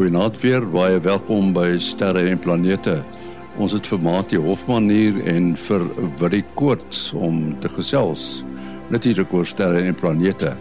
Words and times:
Goeienaand 0.00 0.38
weer, 0.40 0.64
baie 0.64 0.96
welkom 1.04 1.50
by 1.52 1.74
Sterre 1.76 2.22
en 2.30 2.38
Planete. 2.40 2.94
Ons 3.60 3.74
het 3.76 3.84
vir 3.84 3.98
Mati 4.00 4.38
Hofman 4.40 4.86
hier 4.88 5.18
en 5.28 5.50
vir 5.60 5.84
Willie 6.16 6.46
Koorts 6.56 7.10
om 7.12 7.42
te 7.60 7.68
gesels. 7.68 8.40
Natuurlik 8.88 9.34
oor 9.36 9.44
sterre 9.44 9.82
en 9.84 9.98
planete. 10.00 10.54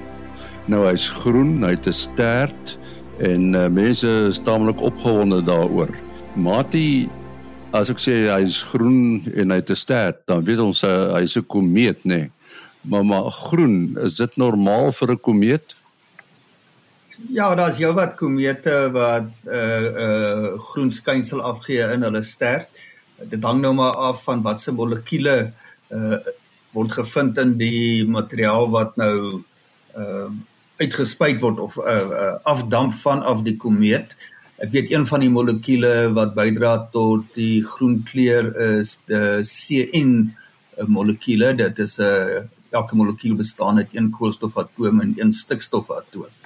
Nou 0.67 0.81
hy's 0.89 1.07
groen, 1.21 1.63
hy 1.63 1.71
het 1.77 1.87
'n 1.87 1.95
stert 1.95 2.75
en 3.23 3.55
uh, 3.55 3.69
mense 3.71 4.11
is 4.27 4.43
taamlik 4.43 4.83
opgewonde 4.83 5.39
daaroor. 5.47 5.95
Mati, 6.35 7.07
as 7.71 7.87
ek 7.87 8.03
sê 8.03 8.27
hy's 8.27 8.59
groen 8.75 9.23
en 9.39 9.55
hy 9.55 9.63
het 9.63 9.71
'n 9.71 9.83
stert, 9.85 10.19
dan 10.27 10.43
weet 10.43 10.59
ons 10.59 10.83
uh, 10.83 11.15
hy's 11.15 11.39
'n 11.39 11.47
komeet, 11.47 12.03
nê? 12.03 12.27
Nee. 12.27 12.31
Maar 12.81 13.05
maar 13.05 13.31
groen, 13.31 13.95
is 14.03 14.19
dit 14.19 14.35
normaal 14.35 14.91
vir 14.91 15.11
'n 15.11 15.19
komeet? 15.21 15.78
Ja, 17.27 17.55
daar's 17.55 17.77
jou 17.77 17.91
wat 17.93 18.15
komete 18.15 18.89
wat 18.91 19.23
'n 19.23 19.31
uh, 19.43 19.55
eh, 19.55 19.83
uh, 19.83 20.45
eh, 20.45 20.59
groen 20.59 20.91
skynsel 20.91 21.41
afgee 21.41 21.91
in 21.93 22.01
hulle 22.01 22.21
stert. 22.23 22.69
Dit 23.29 23.43
hang 23.43 23.61
nou 23.61 23.73
maar 23.73 23.91
af 23.91 24.23
van 24.23 24.41
watse 24.41 24.71
molekules 24.71 25.51
uh, 25.89 26.17
word 26.71 26.91
gevind 26.91 27.37
in 27.37 27.57
die 27.57 28.07
materiaal 28.07 28.69
wat 28.69 28.95
nou 28.95 29.43
uh, 29.97 30.29
uitgespuit 30.77 31.39
word 31.39 31.59
of 31.59 31.77
uh, 31.77 32.07
uh, 32.07 32.35
afdamp 32.43 32.93
vanaf 32.93 33.43
die 33.43 33.57
komeet. 33.57 34.15
Ek 34.57 34.71
weet 34.71 34.91
een 34.91 35.05
van 35.05 35.19
die 35.19 35.29
molekules 35.29 36.13
wat 36.15 36.35
bydra 36.35 36.87
tot 36.91 37.25
die 37.35 37.65
groen 37.65 38.03
kleur 38.03 38.55
is 38.79 38.99
die 39.05 39.43
CN 39.43 40.35
molekuule. 40.87 41.55
Dit 41.55 41.79
is 41.79 41.99
'n 41.99 42.03
uh, 42.03 42.43
elke 42.71 42.95
molekuul 42.95 43.35
bestaan 43.35 43.77
uit 43.77 43.89
een 43.91 44.09
koolstofatoom 44.09 45.01
en 45.01 45.13
een 45.17 45.33
stikstofatoom 45.33 46.38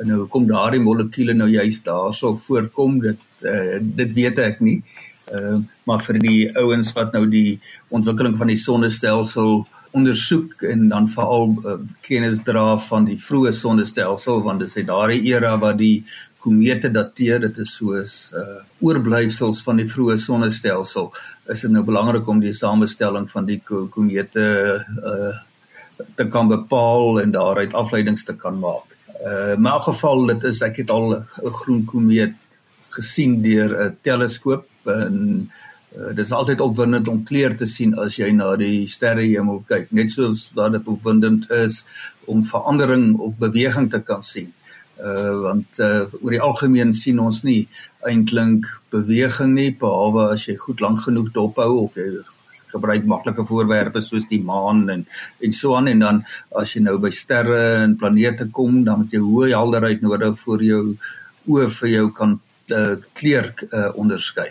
en 0.00 0.10
nou 0.12 0.26
kom 0.32 0.46
daardie 0.48 0.82
molekuule 0.82 1.34
nou 1.36 1.48
juist 1.50 1.84
daarso 1.86 2.34
voorkom 2.40 3.00
dit 3.04 3.22
uh, 3.44 3.78
dit 3.80 4.12
weet 4.16 4.40
ek 4.44 4.60
nie. 4.64 4.80
Uh, 5.26 5.58
maar 5.88 6.04
vir 6.06 6.20
die 6.22 6.40
ouens 6.60 6.92
wat 6.94 7.16
nou 7.16 7.24
die 7.30 7.58
ontwikkeling 7.94 8.36
van 8.38 8.52
die 8.52 8.60
sonnestelsel 8.62 9.64
ondersoek 9.96 10.62
en 10.70 10.88
dan 10.92 11.08
veral 11.10 11.56
uh, 11.64 11.74
kennis 12.06 12.44
dra 12.46 12.76
van 12.86 13.08
die 13.08 13.18
vroeë 13.18 13.52
sonnestelsel 13.56 14.42
want 14.46 14.62
dit 14.62 14.70
is 14.70 14.78
uit 14.78 14.88
daardie 14.90 15.22
era 15.32 15.56
wat 15.62 15.80
die 15.80 16.04
komete 16.46 16.92
dateer 16.94 17.40
dit 17.46 17.58
is 17.64 17.74
soos 17.80 18.16
uh, 18.38 18.60
oorblyfsels 18.86 19.64
van 19.66 19.82
die 19.82 19.88
vroeë 19.90 20.18
sonnestelsel 20.22 21.10
is 21.52 21.64
dit 21.66 21.74
nou 21.74 21.82
belangrik 21.86 22.28
om 22.30 22.42
die 22.42 22.54
samestelling 22.54 23.26
van 23.30 23.48
die 23.50 23.58
komete 23.66 24.46
uh, 24.78 25.32
te 26.14 26.28
kan 26.30 26.50
bepaal 26.52 27.22
en 27.22 27.34
daaruit 27.34 27.74
afleidings 27.74 28.28
te 28.28 28.36
kan 28.38 28.60
maak 28.62 28.95
Uh 29.24 29.52
in 29.56 29.66
elk 29.66 29.82
geval 29.82 30.26
dit 30.26 30.44
is 30.44 30.60
ek 30.60 30.82
het 30.82 30.90
al 30.90 31.14
'n 31.16 31.52
groen 31.60 31.84
komeet 31.84 32.34
gesien 32.88 33.42
deur 33.42 33.70
'n 33.84 33.96
teleskoop 34.02 34.66
en 34.84 35.16
uh, 35.96 36.14
dit 36.14 36.24
is 36.24 36.32
altyd 36.32 36.60
opwindend 36.60 37.08
om 37.08 37.24
kleur 37.24 37.56
te 37.56 37.66
sien 37.66 37.94
as 37.98 38.16
jy 38.16 38.30
na 38.30 38.56
die 38.56 38.86
sterrehemel 38.86 39.62
kyk 39.66 39.92
net 39.92 40.10
soos 40.10 40.50
wat 40.54 40.72
dit 40.72 40.86
opwindend 40.86 41.50
is 41.50 41.84
om 42.24 42.44
verandering 42.44 43.16
of 43.18 43.36
beweging 43.38 43.90
te 43.90 44.00
kan 44.00 44.22
sien. 44.22 44.52
Uh 45.00 45.40
want 45.40 45.78
uh 45.78 46.04
oor 46.20 46.30
die 46.30 46.40
algemeen 46.40 46.92
sien 46.92 47.18
ons 47.18 47.42
nie 47.42 47.68
eintlik 48.00 48.64
beweging 48.90 49.54
nie 49.54 49.70
behalwe 49.72 50.32
as 50.32 50.46
jy 50.46 50.56
goed 50.56 50.80
lank 50.80 51.00
genoeg 51.00 51.32
dophou 51.32 51.72
of 51.84 51.94
jy 51.94 52.08
gebruik 52.76 53.04
maklike 53.08 53.44
voorwerpe 53.48 54.02
soos 54.04 54.28
die 54.30 54.42
maan 54.44 54.86
en 54.92 55.06
en 55.42 55.52
so 55.52 55.76
aan 55.76 55.90
en 55.92 56.04
dan 56.06 56.24
as 56.62 56.76
jy 56.76 56.84
nou 56.86 56.98
by 57.02 57.10
sterre 57.10 57.62
en 57.82 57.96
planete 57.98 58.50
kom 58.52 58.84
dan 58.84 59.02
moet 59.02 59.16
jy 59.16 59.22
hoë 59.24 59.54
helderheid 59.56 60.04
nodig 60.04 60.38
vir 60.44 60.66
jou 60.70 60.82
oë 61.46 61.70
vir 61.80 61.90
jou 61.92 62.06
kan 62.14 62.38
uh, 62.74 62.96
kleur 63.14 63.52
uh, 63.70 63.90
onderskei. 63.98 64.50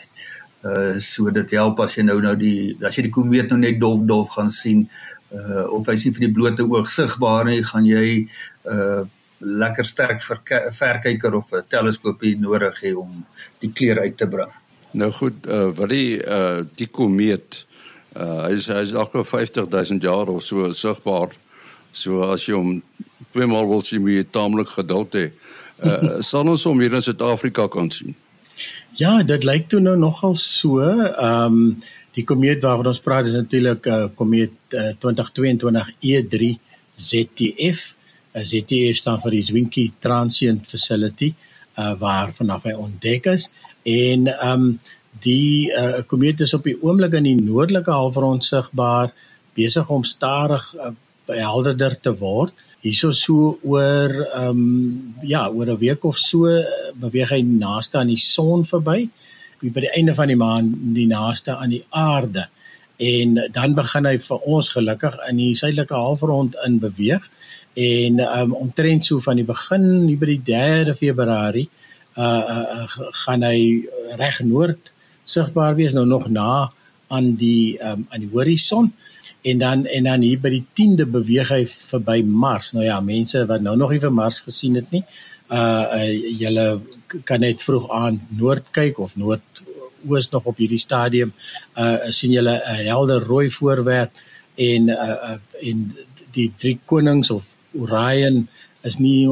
Uh 0.66 0.98
so 1.04 1.30
dit 1.30 1.52
help 1.54 1.80
as 1.84 1.98
jy 1.98 2.06
nou 2.08 2.18
nou 2.24 2.34
die 2.40 2.74
as 2.88 2.96
jy 2.98 3.06
die 3.06 3.14
komeet 3.14 3.52
nou 3.52 3.60
net 3.62 3.78
dof 3.82 4.02
dof 4.10 4.32
gaan 4.34 4.50
sien 4.50 4.88
uh 5.36 5.66
of 5.76 5.92
hy 5.92 5.98
sien 6.00 6.16
vir 6.16 6.28
die 6.28 6.34
blote 6.34 6.66
oog 6.66 6.90
sigbaar 6.90 7.46
nie 7.52 7.62
gaan 7.64 7.86
jy 7.86 8.26
uh 8.72 9.04
lekker 9.46 9.86
sterk 9.86 10.24
verkyker 10.24 11.36
of 11.36 11.52
'n 11.54 11.68
teleskoopie 11.70 12.40
nodig 12.40 12.82
hê 12.82 12.96
om 12.98 13.26
die 13.62 13.70
kleur 13.70 14.00
uit 14.00 14.18
te 14.18 14.28
bring. 14.28 14.52
Nou 14.92 15.12
goed, 15.12 15.46
uh 15.46 15.70
wat 15.76 15.90
die 15.90 16.18
uh 16.24 16.64
die 16.76 16.88
komeet 16.88 17.65
Uh, 18.16 18.46
hy 18.46 18.54
is 18.56 18.70
hy 18.72 18.82
is 18.86 18.94
elke 18.96 19.24
50000 19.28 20.04
jaar 20.04 20.30
of 20.32 20.44
so 20.44 20.70
sigbaar. 20.72 21.34
So 21.92 22.24
as 22.32 22.46
jy 22.48 22.56
hom 22.56 22.78
twee 23.34 23.48
maal 23.48 23.68
wil 23.68 23.84
sien, 23.84 24.04
moet 24.04 24.22
jy 24.22 24.28
taamlik 24.36 24.72
geduld 24.72 25.18
hê. 25.20 25.26
Uh, 25.84 26.22
sal 26.30 26.48
ons 26.48 26.64
hom 26.68 26.80
hier 26.80 26.96
in 26.96 27.04
Suid-Afrika 27.04 27.68
kan 27.72 27.92
sien? 27.92 28.16
Ja, 28.96 29.18
dit 29.28 29.44
lyk 29.44 29.68
toe 29.72 29.82
nou 29.84 29.98
nogal 30.00 30.40
so. 30.40 30.80
Ehm 30.86 31.60
um, 31.60 31.94
die 32.16 32.24
komeet 32.24 32.62
waarvan 32.64 32.88
ons 32.94 33.02
praat 33.04 33.28
is 33.28 33.34
natuurlik 33.36 33.88
'n 33.92 33.92
uh, 33.92 34.12
komeet 34.16 34.54
uh, 34.72 34.94
2022 35.04 35.90
E3 36.00 36.54
ZTF. 36.96 37.82
Uh, 38.32 38.44
ZTF 38.44 38.96
staan 38.96 39.20
vir 39.20 39.36
die 39.36 39.44
Zwicky 39.44 39.86
Transient 40.00 40.64
Facility 40.72 41.34
uh, 41.76 41.92
waar 42.00 42.32
vanaf 42.38 42.64
hy 42.64 42.72
ontdek 42.72 43.28
is 43.36 43.50
en 43.84 44.28
ehm 44.32 44.52
um, 44.52 44.80
Die 45.24 45.72
uh, 45.72 46.02
komeet 46.08 46.42
is 46.42 46.54
op 46.54 46.66
die 46.68 46.76
oomblik 46.82 47.14
in 47.14 47.28
die 47.28 47.38
noordelike 47.40 47.92
halfrond 47.92 48.46
sigbaar 48.46 49.14
besig 49.56 49.90
om 49.90 50.04
stadig 50.04 50.64
uh, 50.76 50.92
helderder 51.32 51.96
te 52.02 52.14
word. 52.20 52.54
Hierso 52.86 53.14
so 53.18 53.56
oor 53.64 54.12
ehm 54.26 54.50
um, 54.50 55.14
ja, 55.24 55.48
oor 55.50 55.72
'n 55.72 55.80
week 55.80 56.04
of 56.06 56.18
so 56.18 56.46
uh, 56.46 56.66
beweeg 56.94 57.32
hy 57.32 57.42
naaste 57.42 57.98
aan 57.98 58.12
die 58.14 58.22
son 58.22 58.66
verby. 58.66 59.10
By 59.62 59.82
die 59.82 59.96
einde 59.98 60.14
van 60.14 60.28
die 60.28 60.38
maan 60.38 60.94
die 60.94 61.08
naaste 61.08 61.56
aan 61.56 61.70
die 61.70 61.86
aarde. 61.90 62.48
En 62.98 63.40
dan 63.52 63.74
begin 63.74 64.06
hy 64.06 64.18
vir 64.20 64.44
ons 64.46 64.70
gelukkig 64.70 65.16
in 65.30 65.38
die 65.38 65.56
suidelike 65.56 65.96
halfrond 65.96 66.56
in 66.66 66.80
beweeg 66.80 67.24
en 67.76 68.20
um, 68.24 68.54
omtrent 68.56 69.04
so 69.04 69.20
van 69.20 69.36
die 69.36 69.48
begin 69.48 70.08
hier 70.08 70.20
by 70.20 70.30
die 70.32 70.44
3de 70.48 70.96
Februarie 70.96 71.68
uh, 72.16 72.24
uh 72.24 72.86
gaan 73.26 73.44
hy 73.44 73.84
reg 74.16 74.40
noord 74.48 74.94
sigbaar 75.26 75.76
wees 75.76 75.94
nou 75.94 76.06
nog 76.06 76.28
na 76.30 76.72
aan 77.08 77.36
die 77.40 77.78
um, 77.82 78.06
aan 78.10 78.24
die 78.26 78.32
horison 78.32 78.92
en 79.46 79.62
dan 79.62 79.86
en 79.86 80.04
dan 80.10 80.26
hier 80.26 80.42
by 80.42 80.52
die 80.54 80.66
10de 80.80 81.06
beweeg 81.12 81.52
hy 81.54 81.64
verby 81.92 82.22
Mars. 82.26 82.72
Nou 82.74 82.86
ja, 82.86 83.00
mense 83.02 83.46
wat 83.50 83.62
nou 83.62 83.76
nog 83.78 83.94
nie 83.94 84.02
vir 84.02 84.14
Mars 84.14 84.42
gesien 84.46 84.78
het 84.80 84.90
nie, 84.94 85.04
uh, 85.54 85.86
uh 86.00 86.40
julle 86.40 86.66
kan 87.30 87.44
net 87.46 87.62
vroeg 87.62 87.90
aan 87.94 88.20
noord 88.40 88.72
kyk 88.74 89.00
of 89.00 89.14
noord 89.16 89.64
oos 90.06 90.30
nog 90.34 90.46
op 90.50 90.58
hierdie 90.62 90.82
stadium 90.82 91.34
uh 91.82 92.10
sien 92.10 92.34
julle 92.34 92.58
'n 92.58 92.86
helder 92.90 93.26
rooi 93.26 93.50
voorwerp 93.52 94.12
en 94.56 94.90
uh, 94.90 95.18
uh 95.34 95.38
en 95.62 95.86
die 96.34 96.52
drie 96.58 96.80
konings 96.86 97.32
of 97.32 97.44
Orion 97.76 98.48
is 98.84 98.98
nie 99.00 99.28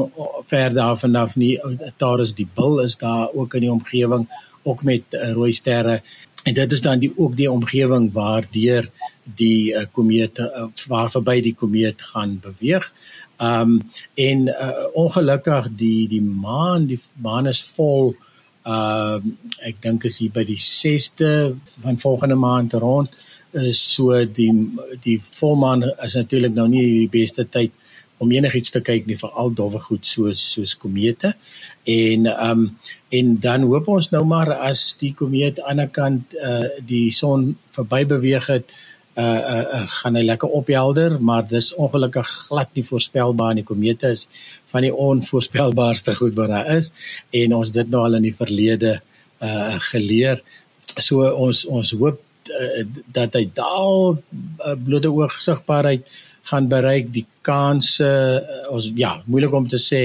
ver 0.50 0.74
daarvan 0.74 1.16
af 1.16 1.36
nie. 1.36 1.58
Daar 1.96 2.20
is 2.20 2.34
die 2.34 2.48
bil 2.54 2.80
is 2.80 2.96
daar 2.96 3.28
ook 3.32 3.54
in 3.54 3.60
die 3.60 3.72
omgewing 3.72 4.28
ook 4.64 4.82
met 4.82 5.02
uh, 5.10 5.32
rooi 5.32 5.52
sterre. 5.52 6.00
En 6.44 6.54
dit 6.54 6.72
is 6.72 6.80
dan 6.80 6.98
die 7.00 7.12
ook 7.16 7.36
die 7.36 7.50
omgewing 7.50 8.12
waardeur 8.12 8.90
die 9.24 9.72
uh, 9.72 9.84
komeet 9.92 10.38
uh, 10.38 10.66
waar 10.88 11.10
verby 11.10 11.40
die 11.44 11.54
komeet 11.54 12.02
gaan 12.12 12.38
beweeg. 12.42 12.90
Um 13.38 13.80
en 14.14 14.46
uh, 14.48 14.86
ongelukkig 14.94 15.68
die 15.76 16.08
die 16.08 16.22
maan 16.22 16.86
die 16.86 17.00
maan 17.22 17.48
is 17.50 17.62
vol 17.76 18.14
um 18.64 19.32
ek 19.60 19.80
dink 19.84 20.04
is 20.08 20.20
hier 20.22 20.32
by 20.32 20.44
die 20.48 20.60
6ste 20.60 21.30
van 21.82 22.00
volgende 22.00 22.38
maand 22.38 22.76
rond. 22.84 23.10
Is 23.52 23.80
so 23.94 24.24
die 24.24 24.52
die 25.02 25.18
volmaan 25.40 25.82
is 26.06 26.14
natuurlik 26.14 26.54
nou 26.54 26.68
nie 26.68 26.86
die 27.00 27.10
beste 27.20 27.48
tyd 27.48 27.72
om 28.22 28.32
enigiets 28.32 28.70
te 28.74 28.80
kyk 28.84 29.08
nie 29.08 29.18
veral 29.20 29.52
dowwe 29.58 29.80
goed 29.88 30.06
soos 30.06 30.42
soos 30.54 30.74
komete 30.78 31.34
en 31.84 32.26
ehm 32.26 32.50
um, 32.50 32.78
en 33.14 33.36
dan 33.40 33.62
hoop 33.62 33.88
ons 33.88 34.10
nou 34.10 34.24
maar 34.26 34.50
as 34.52 34.96
die 34.98 35.12
komeet 35.14 35.60
aan 35.60 35.82
die 35.82 35.90
kant 36.00 36.34
eh 36.34 36.50
uh, 36.50 36.70
die 36.86 37.12
son 37.12 37.54
verby 37.76 38.04
beweeg 38.14 38.46
het 38.46 38.64
uh, 39.16 39.24
uh, 39.24 39.64
uh, 39.76 39.84
gaan 40.00 40.16
hy 40.16 40.24
lekker 40.24 40.48
ophelder 40.48 41.20
maar 41.20 41.46
dis 41.48 41.74
ongelukkig 41.74 42.28
glad 42.48 42.68
nie 42.74 42.86
voorspelbaar 42.88 43.54
nie 43.54 43.64
komete 43.64 44.10
is 44.16 44.26
van 44.72 44.82
die 44.82 44.94
onvoorspelbaarste 44.94 46.14
goed 46.20 46.34
wat 46.34 46.48
daar 46.48 46.76
is 46.76 46.92
en 47.30 47.54
ons 47.54 47.72
dit 47.72 47.90
nou 47.90 48.02
al 48.04 48.18
in 48.18 48.30
die 48.30 48.36
verlede 48.36 49.00
uh, 49.44 49.78
geleer. 49.90 50.42
So 50.98 51.26
ons 51.26 51.64
ons 51.66 51.94
hoop 51.98 52.20
uh, 52.50 52.84
dat 53.16 53.36
hy 53.38 53.46
daal 53.56 54.16
uh, 54.16 54.76
blote 54.86 55.10
oog 55.10 55.40
sigbaarheid 55.44 56.06
gaan 56.50 56.68
bereik 56.68 57.12
die 57.14 57.26
kanse 57.46 58.06
uh, 58.06 58.72
ons 58.74 58.90
ja 58.98 59.16
moeilik 59.26 59.54
om 59.56 59.68
te 59.70 59.80
sê 59.80 60.02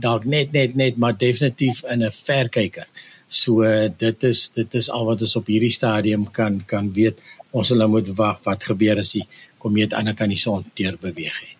dalk 0.00 0.24
net 0.24 0.52
net 0.52 0.74
net 0.76 0.96
maar 0.96 1.16
definitief 1.16 1.82
in 1.84 2.02
'n 2.04 2.12
verkyker. 2.26 2.86
So 3.28 3.62
dit 3.98 4.22
is 4.24 4.50
dit 4.54 4.74
is 4.74 4.90
al 4.90 5.04
wat 5.04 5.22
ons 5.22 5.36
op 5.36 5.46
hierdie 5.46 5.72
stadium 5.72 6.30
kan 6.30 6.62
kan 6.66 6.92
weet. 6.92 7.18
Ons 7.50 7.68
sal 7.68 7.82
nou 7.82 7.88
moet 7.88 8.08
wag 8.16 8.38
wat 8.44 8.64
gebeur 8.64 8.98
as 8.98 9.12
die 9.12 9.26
komeet 9.58 9.92
aan 9.92 10.04
die 10.04 10.14
kant 10.14 10.30
die 10.30 10.38
son 10.38 10.64
deur 10.74 10.96
beweeg 11.00 11.34
het. 11.40 11.56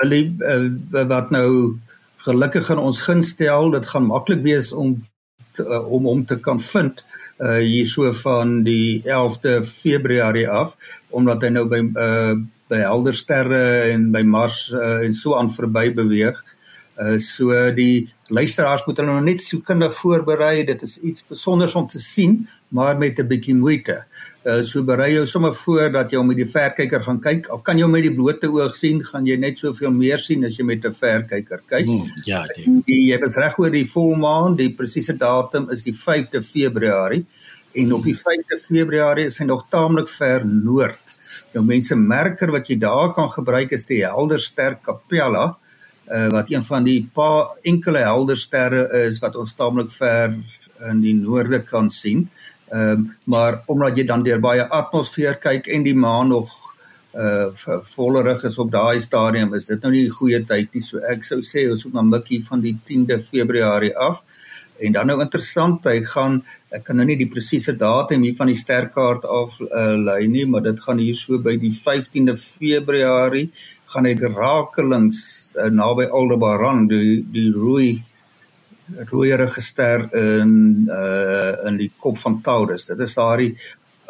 Hulle 0.00 0.20
uh, 0.40 1.04
wat 1.08 1.30
nou 1.30 1.78
gelukkig 2.16 2.66
gaan 2.66 2.78
ons 2.78 3.02
gunstel, 3.02 3.70
dit 3.70 3.86
gaan 3.86 4.06
maklik 4.06 4.42
wees 4.42 4.72
om 4.72 4.94
uh, 5.58 5.92
om 5.92 6.04
hom 6.04 6.24
te 6.24 6.40
kan 6.40 6.60
vind 6.60 7.04
uh 7.40 7.58
hierso 7.58 8.12
van 8.12 8.62
die 8.62 9.02
11de 9.04 9.64
Februarie 9.64 10.48
af 10.48 10.76
omdat 11.08 11.42
hy 11.42 11.48
nou 11.48 11.66
by 11.68 11.84
uh 11.96 12.34
by 12.70 12.78
helder 12.78 13.14
sterre 13.14 13.90
en 13.90 14.12
by 14.12 14.22
Mars 14.22 14.68
uh, 14.70 15.00
en 15.02 15.14
so 15.14 15.34
aan 15.34 15.50
verby 15.50 15.88
beweeg. 15.90 16.38
Uh 16.38 16.59
so 17.18 17.54
die 17.72 18.10
luisteraars 18.30 18.84
moet 18.86 18.98
hulle 19.00 19.12
nog 19.12 19.24
net 19.24 19.42
soekendig 19.42 19.94
voorberei. 19.94 20.64
Dit 20.64 20.82
is 20.82 20.98
iets 20.98 21.24
besonders 21.26 21.74
om 21.74 21.86
te 21.88 21.98
sien, 21.98 22.48
maar 22.68 22.98
met 22.98 23.18
'n 23.18 23.26
bietjie 23.26 23.54
moeite. 23.54 24.04
Uh 24.44 24.62
so 24.62 24.82
berei 24.84 25.12
jou 25.12 25.26
sommer 25.26 25.54
voor 25.54 25.90
dat 25.92 26.10
jy 26.10 26.22
met 26.22 26.36
die 26.36 26.46
verkyker 26.46 27.02
gaan 27.02 27.20
kyk. 27.20 27.48
Al 27.48 27.60
kan 27.60 27.78
jy 27.78 27.86
met 27.86 28.02
die 28.02 28.14
blote 28.14 28.48
oog 28.48 28.74
sien, 28.74 29.04
gaan 29.04 29.26
jy 29.26 29.36
net 29.36 29.58
soveel 29.58 29.90
meer 29.90 30.18
sien 30.18 30.44
as 30.44 30.56
jy 30.56 30.64
met 30.64 30.84
'n 30.84 30.92
verkyker 30.92 31.62
kyk. 31.66 31.86
Hmm, 31.86 32.12
ja, 32.24 32.46
die. 32.54 32.82
die 32.86 33.12
jy 33.12 33.18
was 33.18 33.36
reg 33.36 33.58
oor 33.58 33.70
die 33.70 33.86
volmaan. 33.86 34.56
Die 34.56 34.74
presiese 34.74 35.16
datum 35.16 35.70
is 35.70 35.82
die 35.82 35.94
5de 35.94 36.42
Februarie 36.42 37.26
en 37.74 37.92
op 37.92 38.04
die 38.04 38.16
5de 38.16 38.58
Februarie 38.58 39.26
is 39.26 39.38
hy 39.38 39.44
nog 39.44 39.66
taamlik 39.70 40.08
ver 40.08 40.46
noord. 40.46 40.98
Nou 41.52 41.64
mense 41.64 41.96
merker 41.96 42.50
wat 42.50 42.68
jy 42.68 42.78
daar 42.78 43.12
kan 43.12 43.30
gebruik 43.30 43.72
is 43.72 43.84
die 43.86 44.04
helder 44.04 44.38
ster 44.38 44.78
Capella 44.82 45.58
uh, 46.10 46.28
wat 46.34 46.50
een 46.50 46.64
van 46.66 46.84
die 46.84 47.00
paar 47.14 47.56
enkele 47.62 47.98
helder 47.98 48.38
sterre 48.38 48.86
is 49.06 49.20
wat 49.22 49.36
ons 49.36 49.54
taamlik 49.54 49.92
ver 49.94 50.34
in 50.90 51.02
die 51.04 51.14
noorde 51.14 51.62
kan 51.62 51.90
sien. 51.90 52.28
Ehm 52.70 52.90
um, 52.90 53.06
maar 53.24 53.62
omdat 53.66 53.96
jy 53.98 54.04
dan 54.06 54.22
deur 54.22 54.40
baie 54.40 54.62
atmosfeer 54.62 55.38
kyk 55.42 55.66
en 55.66 55.82
die 55.82 55.94
maan 55.94 56.28
nog 56.28 56.50
uh 57.14 57.46
vollerig 57.94 58.44
is 58.44 58.58
op 58.58 58.70
daai 58.70 59.00
stadium 59.00 59.54
is 59.54 59.66
dit 59.66 59.82
nou 59.82 59.90
nie 59.90 60.04
die 60.06 60.14
goeie 60.14 60.38
tyd 60.46 60.74
nie. 60.74 60.82
So 60.82 61.02
ek 61.10 61.24
sou 61.26 61.40
sê 61.42 61.66
ons 61.70 61.84
moet 61.84 61.98
na 61.98 62.04
mikkie 62.06 62.38
van 62.46 62.62
die 62.62 62.76
10de 62.86 63.18
Februarie 63.18 63.96
af. 63.96 64.22
En 64.80 64.92
dan 64.92 65.10
nou 65.10 65.18
interessant, 65.20 65.84
hy 65.84 66.00
gaan 66.06 66.38
ek 66.72 66.84
kan 66.86 66.96
nou 66.96 67.04
nie 67.08 67.18
die 67.18 67.28
presiese 67.28 67.74
datum 67.76 68.22
hier 68.22 68.36
van 68.38 68.48
die 68.48 68.56
sterkaart 68.56 69.26
af 69.26 69.58
uh, 69.60 69.96
lei 69.98 70.28
nie, 70.30 70.46
maar 70.46 70.62
dit 70.62 70.78
gaan 70.80 71.02
hier 71.02 71.18
so 71.18 71.40
by 71.42 71.56
die 71.60 71.72
15de 71.74 72.36
Februarie 72.38 73.50
gaan 73.90 74.06
hy 74.06 74.14
rakelings 74.20 75.20
uh, 75.56 75.68
naby 75.70 76.06
Aldebaran 76.06 76.86
die 76.90 77.20
die 77.26 77.50
rooi 77.54 78.02
rooi 79.10 79.30
register 79.36 80.08
in 80.16 80.88
uh 80.90 81.68
in 81.68 81.78
die 81.78 81.90
kop 81.98 82.18
van 82.18 82.40
Taurus. 82.42 82.84
Dit 82.84 83.00
is 83.00 83.14
daardie 83.14 83.54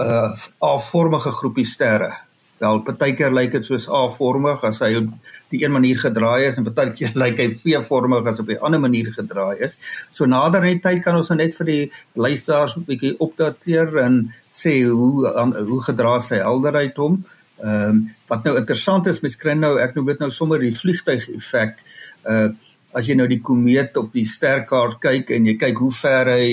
uh 0.00 0.32
A-vormige 0.64 1.32
groepie 1.32 1.66
sterre. 1.68 2.12
Wel, 2.60 2.82
partykeer 2.84 3.32
lyk 3.32 3.54
dit 3.54 3.64
soos 3.64 3.86
A-vormig 3.88 4.64
as 4.68 4.82
hy 4.84 4.90
op 4.98 5.08
die 5.52 5.62
een 5.62 5.72
manier 5.72 5.96
gedraai 6.00 6.44
is 6.50 6.58
en 6.60 6.66
partykeer 6.66 7.16
lyk 7.22 7.40
hy 7.40 7.48
V-vormig 7.56 8.28
as 8.28 8.40
op 8.42 8.52
'n 8.52 8.60
ander 8.60 8.80
manier 8.80 9.08
gedraai 9.16 9.64
is. 9.64 9.78
So 10.10 10.26
nader 10.26 10.64
in 10.64 10.76
die 10.76 10.84
tyd 10.84 11.02
kan 11.04 11.16
ons 11.16 11.32
nou 11.32 11.38
net 11.40 11.56
vir 11.56 11.66
die 11.66 11.84
luisteraars 12.14 12.76
'n 12.76 12.84
bietjie 12.84 13.16
opdateer 13.18 13.96
en 14.04 14.34
sê 14.52 14.84
hoe 14.84 15.28
an, 15.32 15.56
hoe 15.56 15.80
gedra 15.88 16.20
sy 16.20 16.36
helderheid 16.36 16.96
hom. 16.96 17.24
Ehm 17.60 17.90
um, 17.90 18.02
wat 18.30 18.44
nou 18.46 18.54
interessant 18.56 19.06
is, 19.10 19.20
mens 19.24 19.36
kry 19.36 19.56
nou 19.58 19.74
ek 19.82 19.96
noem 19.96 20.12
dit 20.12 20.20
nou 20.22 20.30
sommer 20.30 20.62
die 20.62 20.74
vliegtyg 20.76 21.28
effek. 21.36 21.80
Uh 22.24 22.50
as 22.90 23.06
jy 23.06 23.14
nou 23.14 23.28
die 23.30 23.38
komeet 23.38 23.94
op 24.00 24.08
die 24.10 24.24
sterkaart 24.26 24.96
kyk 24.98 25.28
en 25.36 25.44
jy 25.46 25.52
kyk 25.60 25.78
hoe 25.78 25.92
ver 25.94 26.26
hy 26.26 26.46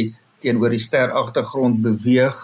teenoor 0.46 0.70
die 0.70 0.84
steragtergrond 0.84 1.80
beweeg 1.82 2.38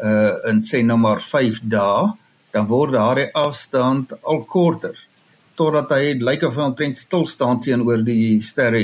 uh 0.00 0.48
in 0.48 0.62
sê 0.64 0.80
nou 0.84 0.96
maar 1.00 1.20
5 1.20 1.60
dae, 1.68 2.14
dan 2.52 2.70
word 2.70 2.94
daardie 2.96 3.28
afstand 3.36 4.14
al 4.22 4.44
korter 4.48 4.96
totdat 5.56 5.92
hy 5.96 6.14
lyk 6.20 6.44
of 6.48 6.56
hy 6.56 6.68
omtrent 6.70 7.00
stil 7.00 7.24
staan 7.28 7.60
teenoor 7.64 8.02
die 8.04 8.38
sterre. 8.44 8.82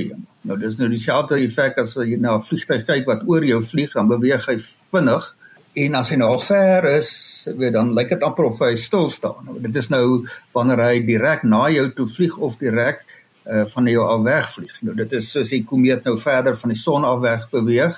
Nou 0.49 0.57
dis 0.61 0.79
nou 0.81 0.89
dieselfde 0.89 1.37
effek 1.45 1.79
as 1.83 1.95
jy 1.97 2.17
na 2.17 2.37
'n 2.37 2.43
vliegtuig 2.43 2.85
kyk 2.87 3.07
wat 3.07 3.23
oor 3.29 3.45
jou 3.45 3.63
vlieg, 3.63 3.93
dan 3.93 4.09
beweeg 4.09 4.47
hy 4.49 4.57
vinnig 4.93 5.25
en 5.73 5.95
as 5.97 6.11
hy 6.13 6.19
nou 6.21 6.29
al 6.35 6.43
ver 6.45 6.87
is, 6.99 7.11
weet 7.57 7.73
dan 7.77 7.95
lyk 7.97 8.13
dit 8.13 8.25
amper 8.27 8.51
of 8.51 8.61
hy 8.61 8.75
stil 8.81 9.09
staan. 9.13 9.55
Dit 9.65 9.77
is 9.81 9.89
nou 9.93 10.23
wanneer 10.53 10.83
hy 10.85 11.03
direk 11.07 11.47
na 11.49 11.65
jou 11.73 11.87
toe 11.97 12.07
vlieg 12.07 12.37
of 12.39 12.59
direk 12.61 13.05
uh 13.43 13.65
van 13.67 13.89
jou 13.91 14.05
af 14.07 14.21
wegvlieg. 14.23 14.75
Nou 14.87 14.95
dit 14.95 15.13
is 15.19 15.31
soos 15.33 15.51
die 15.51 15.65
komeet 15.67 16.05
nou 16.07 16.15
verder 16.21 16.55
van 16.59 16.71
die 16.71 16.79
son 16.79 17.07
af 17.09 17.23
weg 17.25 17.49
beweeg, 17.51 17.97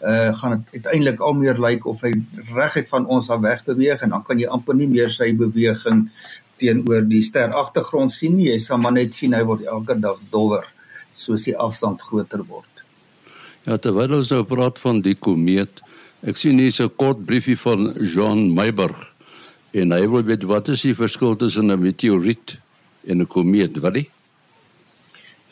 uh 0.00 0.30
gaan 0.38 0.56
dit 0.56 0.78
uiteindelik 0.78 1.20
al 1.20 1.36
meer 1.36 1.60
lyk 1.60 1.84
of 1.86 2.00
hy 2.06 2.14
reguit 2.54 2.88
van 2.88 3.06
ons 3.06 3.28
af 3.30 3.42
weg 3.44 3.64
beweeg 3.66 4.06
en 4.06 4.14
dan 4.14 4.24
kan 4.24 4.40
jy 4.40 4.48
amper 4.48 4.78
nie 4.78 4.88
meer 4.88 5.12
sy 5.12 5.32
beweging 5.36 6.06
teenoor 6.56 7.04
die 7.04 7.22
ster 7.26 7.52
agtergrond 7.52 8.14
sien 8.14 8.38
nie. 8.38 8.48
Jy 8.52 8.62
sal 8.62 8.80
maar 8.80 8.96
net 8.96 9.12
sien 9.12 9.34
hy 9.36 9.42
word 9.44 9.66
elke 9.66 9.98
dag 10.00 10.22
dowwer 10.30 10.64
soos 11.12 11.44
die 11.48 11.56
afstand 11.56 12.02
groter 12.02 12.44
word. 12.46 12.70
Ja, 13.66 13.76
terwyl 13.82 14.20
ons 14.20 14.30
nou 14.30 14.44
praat 14.46 14.78
van 14.78 15.00
die 15.02 15.16
komeet, 15.18 15.82
ek 16.22 16.36
sien 16.36 16.58
hier 16.58 16.72
'n 16.80 16.96
kort 16.96 17.26
briefie 17.26 17.58
van 17.58 17.92
Jean 18.00 18.54
Meiberg 18.54 19.12
en 19.72 19.92
hy 19.92 20.06
wil 20.08 20.22
weet 20.22 20.44
wat 20.44 20.68
is 20.68 20.82
die 20.82 20.94
verskil 20.94 21.36
tussen 21.36 21.70
'n 21.70 21.80
meteoriet 21.80 22.58
en 23.06 23.20
'n 23.20 23.26
komeet, 23.26 23.76
wat 23.80 23.96
is 23.96 24.06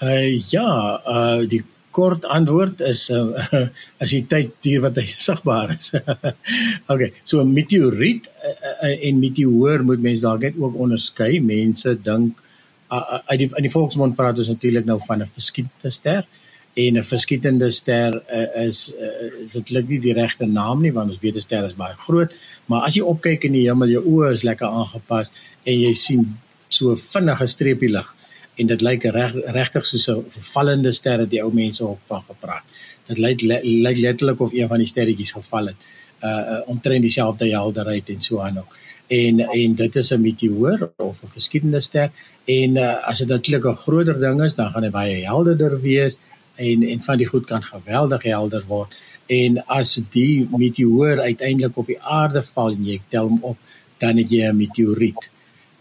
Uh 0.03 0.43
ja, 0.51 1.01
uh 1.07 1.47
die 1.49 1.63
kort 1.95 2.25
antwoord 2.27 2.81
is 2.83 3.07
uh, 3.15 3.69
as 4.03 4.11
die 4.11 4.25
tyd 4.27 4.51
duur 4.67 4.83
wat 4.89 4.99
hy 4.99 5.07
sigbaar 5.27 5.77
is. 5.77 5.93
okay, 6.93 7.13
so 7.25 7.41
'n 7.41 7.53
meteoriet 7.55 8.27
uh, 8.27 8.91
en 8.91 9.21
meteoor 9.23 9.85
moet 9.87 10.03
mense 10.03 10.25
dalk 10.25 10.43
net 10.43 10.59
ook 10.59 10.75
onderskei. 10.75 11.39
Mense 11.41 11.95
dink 12.03 12.43
uh, 12.91 13.21
uit 13.31 13.45
die 13.45 13.51
in 13.55 13.69
die 13.69 13.73
volksmond 13.73 14.19
praat 14.19 14.41
ons 14.43 14.51
natuurlik 14.51 14.89
nou 14.91 14.99
van 15.07 15.23
'n 15.23 15.31
verskietende 15.39 15.95
ster 15.95 16.27
en 16.75 16.97
'n 16.99 17.05
verskietende 17.05 17.71
ster 17.71 18.23
uh, 18.33 18.67
is 18.67 18.93
uh, 18.99 19.45
is 19.45 19.55
eintlik 19.55 19.89
nie 19.89 20.01
die 20.01 20.13
regte 20.13 20.47
naam 20.47 20.83
nie 20.83 20.93
want 20.93 21.11
ons 21.11 21.21
weet 21.23 21.37
'n 21.37 21.41
ster 21.41 21.65
is 21.65 21.77
baie 21.79 21.95
groot, 22.07 22.33
maar 22.67 22.83
as 22.87 22.95
jy 22.95 23.03
opkyk 23.03 23.45
in 23.45 23.53
die 23.53 23.67
hemel, 23.69 23.89
jou 23.89 24.03
oë 24.03 24.33
is 24.35 24.43
lekker 24.43 24.67
aangepas 24.67 25.31
en 25.65 25.81
jy 25.81 25.93
sien 25.95 26.27
so 26.69 26.97
vinnige 26.97 27.47
streepie 27.47 27.91
lig 27.91 28.11
en 28.59 28.67
dit 28.67 28.83
lyk 28.83 29.05
reg 29.05 29.35
regtig 29.59 29.87
soos 29.87 30.09
'n 30.09 30.25
vallende 30.55 30.93
ster 30.93 31.19
wat 31.19 31.31
die 31.31 31.43
ou 31.43 31.53
mense 31.53 31.85
op 31.85 32.01
van 32.07 32.23
gepraat. 32.29 32.65
Dit 33.09 33.19
lyk 33.19 33.41
lyk 33.63 33.97
letterlik 33.97 34.41
of 34.41 34.53
een 34.53 34.69
van 34.69 34.79
die 34.79 34.87
sterretjies 34.87 35.33
geval 35.33 35.67
het. 35.67 35.77
Uh, 36.23 36.29
uh 36.31 36.61
omtrent 36.67 37.03
dieselfde 37.03 37.51
helderheid 37.51 38.09
en 38.09 38.23
so 38.23 38.41
aan 38.41 38.59
ook. 38.59 38.77
En 39.07 39.41
en 39.41 39.75
dit 39.75 39.97
is 39.97 40.11
'n 40.13 40.21
meteoor 40.21 40.91
of 40.97 41.17
'n 41.23 41.35
geskiedende 41.35 41.81
ster 41.81 42.11
en 42.45 42.77
uh, 42.77 43.09
as 43.09 43.19
dit 43.19 43.29
natuurlik 43.29 43.65
'n 43.65 43.83
groter 43.85 44.19
ding 44.21 44.43
is, 44.43 44.55
dan 44.55 44.71
gaan 44.71 44.83
hy 44.83 44.91
baie 44.91 45.25
helderder 45.25 45.81
wees 45.81 46.19
en 46.57 46.83
en 46.83 47.03
van 47.03 47.19
die 47.19 47.27
goed 47.27 47.47
kan 47.47 47.63
geweldig 47.63 48.23
helder 48.23 48.65
word. 48.67 48.95
En 49.27 49.63
as 49.67 49.99
die 50.13 50.49
meteoor 50.57 51.21
uiteindelik 51.21 51.77
op 51.77 51.87
die 51.87 52.01
aarde 52.01 52.43
val 52.55 52.75
en 52.77 52.85
jy 52.85 53.01
tel 53.09 53.29
hom 53.29 53.41
op, 53.43 53.57
dan 53.99 54.19
het 54.21 54.31
jy 54.31 54.49
'n 54.49 54.57
meteoriet 54.57 55.31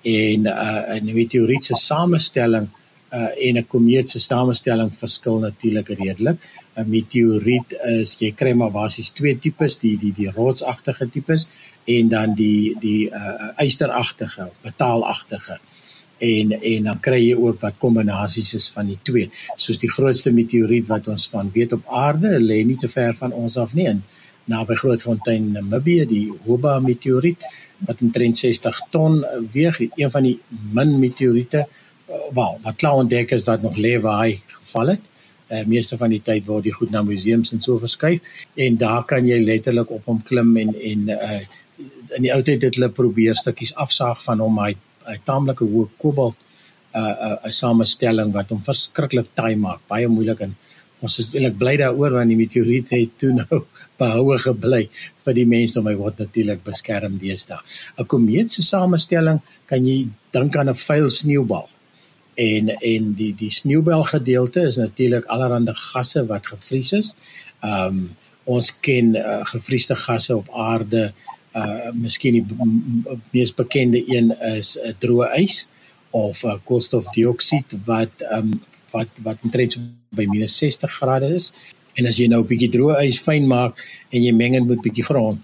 en 0.03 0.45
uh, 0.45 0.95
'n 0.95 1.13
meteoriet 1.13 1.65
se 1.65 1.75
samestelling 1.75 2.67
uh, 3.13 3.47
en 3.47 3.57
'n 3.57 3.67
komeet 3.67 4.09
se 4.09 4.19
samestelling 4.19 4.91
verskil 4.97 5.39
natuurlik 5.39 5.89
redelik. 5.89 6.37
'n 6.75 6.89
Meteoriet 6.89 7.73
is 8.01 8.15
jy 8.19 8.31
kry 8.31 8.53
maar 8.53 8.71
basies 8.71 9.09
twee 9.09 9.39
tipes, 9.39 9.77
die 9.79 9.97
die 9.97 10.13
die 10.13 10.31
rotsagtige 10.31 11.09
tipes 11.09 11.47
en 11.85 12.09
dan 12.09 12.33
die 12.35 12.75
die 12.79 13.09
uh, 13.09 13.49
ysteragtige, 13.57 14.49
metaalagtige. 14.63 15.59
En 16.23 16.55
en 16.55 16.89
dan 16.89 16.99
kry 17.03 17.19
jy 17.19 17.35
ook 17.35 17.59
wat 17.65 17.79
kombinasies 17.83 18.53
is 18.59 18.69
van 18.75 18.87
die 18.91 18.99
twee. 19.03 19.29
Soos 19.59 19.81
die 19.81 19.91
grootste 19.91 20.31
meteoriet 20.31 20.87
wat 20.87 21.07
ons 21.11 21.27
van 21.33 21.51
weet 21.53 21.75
op 21.75 21.87
aarde, 22.03 22.37
lê 22.39 22.61
nie 22.65 22.79
te 22.79 22.89
ver 22.91 23.15
van 23.19 23.35
ons 23.35 23.57
af 23.59 23.73
nie 23.75 23.89
in 23.91 24.03
naby 24.51 24.75
Grootfontein, 24.75 25.51
Namibië, 25.55 26.05
die 26.07 26.25
Hoba 26.45 26.79
meteoriet 26.83 27.43
wat 27.87 28.01
omtrent 28.03 28.39
60 28.39 28.79
ton 28.91 29.23
weeg, 29.51 29.79
een 29.95 30.11
van 30.11 30.23
die 30.23 30.37
min 30.75 30.97
meteoriete 30.99 31.63
uh, 31.63 32.19
wel, 32.35 32.59
wat 32.63 32.77
klaar 32.79 33.01
ontdek 33.03 33.31
is 33.35 33.43
dat 33.43 33.61
nog 33.61 33.79
waar 34.01 34.21
hy 34.23 34.41
geval 34.47 34.95
het. 34.95 35.09
Uh, 35.49 35.65
meeste 35.67 35.97
van 35.97 36.09
die 36.09 36.21
tyd 36.23 36.45
word 36.47 36.63
die 36.63 36.73
goed 36.73 36.91
na 36.91 37.01
museums 37.03 37.51
en 37.51 37.61
so 37.61 37.79
verskuif 37.79 38.21
en 38.55 38.77
daar 38.77 39.03
kan 39.05 39.27
jy 39.27 39.41
letterlik 39.43 39.91
op 39.91 40.05
hom 40.05 40.21
klim 40.23 40.55
en 40.57 40.71
en 40.73 41.09
uh, 41.09 41.41
in 42.15 42.23
die 42.23 42.31
ou 42.31 42.41
tyd 42.41 42.63
het 42.63 42.75
hulle 42.75 42.89
probeer 42.89 43.35
stukkies 43.35 43.73
afsaag 43.75 44.23
van 44.23 44.39
hom 44.39 44.57
hy 44.63 44.71
hy 45.09 45.17
taamlike 45.29 45.65
hoë 45.65 45.89
kobalt 46.01 46.37
'n 46.93 46.99
uh, 46.99 47.13
'n 47.13 47.31
uh, 47.31 47.47
'n 47.49 47.59
samestelling 47.61 48.33
wat 48.33 48.49
hom 48.49 48.61
verskriklik 48.69 49.29
taai 49.35 49.55
maak, 49.55 49.81
baie 49.89 50.07
moeilik 50.07 50.41
en 50.41 50.55
ons 51.03 51.19
is 51.19 51.29
eintlik 51.33 51.57
bly 51.59 51.75
daaroor 51.81 52.15
want 52.17 52.31
die 52.31 52.39
meteoriet 52.39 52.89
het 52.95 53.11
toe 53.19 53.33
nou 53.41 53.63
behoue 53.99 54.37
gebly 54.45 54.83
vir 55.25 55.37
die 55.39 55.47
mense 55.49 55.79
om 55.79 55.87
hy 55.89 55.95
word 55.99 56.19
natuurlik 56.23 56.63
beskerm 56.65 57.19
deesdae. 57.21 57.59
'n 57.97 58.07
Komeet 58.13 58.51
se 58.51 58.61
samestelling 58.61 59.39
kan 59.69 59.85
jy 59.85 60.07
dink 60.35 60.55
aan 60.55 60.69
'n 60.69 60.83
vuil 60.87 61.09
sneeubal. 61.09 61.69
En 62.35 62.69
en 62.69 63.13
die 63.13 63.33
die 63.43 63.51
sneeubal 63.51 64.03
gedeelte 64.03 64.61
is 64.69 64.77
natuurlik 64.77 65.25
allerlei 65.25 65.73
gasse 65.91 66.25
wat 66.27 66.47
gevries 66.47 66.93
is. 66.93 67.15
Ehm 67.61 67.87
um, 67.87 68.09
ons 68.45 68.73
ken 68.81 69.15
uh, 69.15 69.39
gevriesde 69.47 69.95
gasse 69.95 70.35
op 70.35 70.49
aarde. 70.51 71.13
Uh 71.53 71.91
miskien 71.93 72.33
die 72.33 72.57
mees 73.31 73.53
bekende 73.53 74.03
een 74.15 74.31
is 74.57 74.77
'n 74.77 74.87
uh, 74.87 74.93
droë 74.99 75.27
ys 75.43 75.67
of 76.11 76.43
uh, 76.43 76.57
koolstofdioksied 76.65 77.77
wat 77.85 78.13
um, 78.31 78.61
wat 78.91 79.09
wat 79.23 79.37
omtrent 79.43 79.77
by 80.09 80.25
minus 80.25 80.57
60 80.57 80.91
grade 80.91 81.33
is 81.35 81.53
En 81.93 82.09
as 82.09 82.17
jy 82.17 82.27
nou 82.29 82.41
'n 82.41 82.49
bietjie 82.49 82.71
droë 82.73 83.01
ys 83.07 83.19
fyn 83.25 83.47
maak 83.49 83.81
en 84.11 84.23
jy 84.25 84.31
meng 84.33 84.55
dit 84.57 84.69
met 84.69 84.81
bietjie 84.85 85.05
grond 85.09 85.41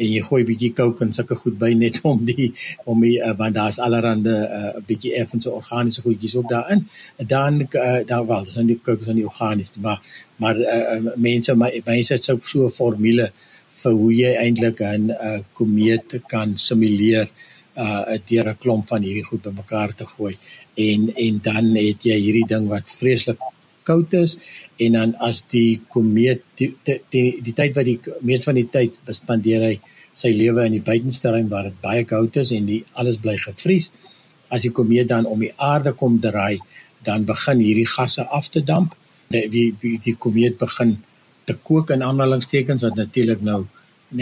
en 0.00 0.08
jy 0.08 0.22
gooi 0.28 0.40
bietjie 0.48 0.70
kook 0.78 1.02
en 1.04 1.12
sulke 1.12 1.36
goed 1.42 1.58
by 1.60 1.70
net 1.76 2.00
om 2.10 2.22
die 2.24 2.46
om 2.88 3.02
die 3.04 3.18
uh, 3.20 3.34
want 3.40 3.54
daar's 3.58 3.80
allerhande 3.86 4.32
'n 4.32 4.78
uh, 4.78 4.80
bietjie 4.88 5.12
effense 5.22 5.50
organiese 5.50 6.02
goedjies 6.06 6.36
ook 6.36 6.48
daarin. 6.48 6.86
Dan 7.34 7.60
uh, 7.60 8.00
daar 8.06 8.26
wel, 8.26 8.44
dis 8.44 8.56
nie 8.56 8.78
kook 8.88 9.00
is 9.00 9.12
nie 9.12 9.28
organies, 9.32 9.72
maar 9.76 10.00
maar 10.36 10.56
uh, 10.56 11.12
mense 11.16 11.54
my 11.54 11.70
mense 11.84 12.14
het 12.14 12.24
so 12.24 12.40
'n 12.66 12.72
formule 12.80 13.32
vir 13.82 13.94
hoe 14.00 14.10
jy 14.14 14.32
eintlik 14.44 14.80
'n 14.80 15.10
uh, 15.10 15.38
komeet 15.58 16.16
kan 16.32 16.56
simuleer 16.58 17.28
uh 17.76 18.18
deur 18.30 18.48
'n 18.50 18.60
klomp 18.62 18.88
van 18.88 19.02
hierdie 19.02 19.28
goed 19.30 19.42
bymekaar 19.42 19.94
te 19.94 20.06
gooi. 20.14 20.34
En 20.88 21.00
en 21.26 21.40
dan 21.42 21.74
het 21.76 22.04
jy 22.10 22.18
hierdie 22.26 22.48
ding 22.52 22.68
wat 22.68 22.96
vreeslik 23.00 23.38
koud 23.84 24.12
is 24.14 24.36
en 24.84 24.92
dan 24.98 25.14
as 25.28 25.42
die 25.54 25.80
komeet 25.88 26.42
die 26.58 26.74
die, 26.84 27.00
die, 27.12 27.40
die 27.46 27.56
tyd 27.60 27.74
wat 27.78 27.84
die 27.84 27.98
meeste 28.20 28.50
van 28.50 28.60
die 28.60 28.68
tyd 28.76 29.00
spandeer 29.20 29.62
hy 29.68 29.76
sy 30.12 30.30
lewe 30.34 30.66
in 30.66 30.76
die 30.76 30.86
buitensterrein 30.90 31.48
waar 31.48 31.68
dit 31.70 31.80
baie 31.82 32.04
koud 32.04 32.36
is 32.36 32.52
en 32.52 32.66
die 32.66 32.84
alles 33.00 33.18
bly 33.24 33.36
gevries 33.46 33.90
as 34.50 34.62
die 34.66 34.74
komeet 34.74 35.08
dan 35.08 35.26
om 35.26 35.40
die 35.40 35.54
aarde 35.56 35.92
kom 35.92 36.18
draai 36.20 36.58
dan 37.06 37.24
begin 37.24 37.62
hierdie 37.64 37.88
gasse 37.88 38.26
af 38.28 38.50
te 38.50 38.62
damp. 38.64 38.96
Die 39.30 39.46
die, 39.48 39.68
die, 39.80 39.96
die 40.04 40.16
komeet 40.18 40.58
begin 40.58 40.98
te 41.50 41.58
kook 41.66 41.90
in 41.94 42.06
aanhalingstekens 42.06 42.86
wat 42.86 42.96
natuurlik 43.02 43.42
nou 43.50 43.64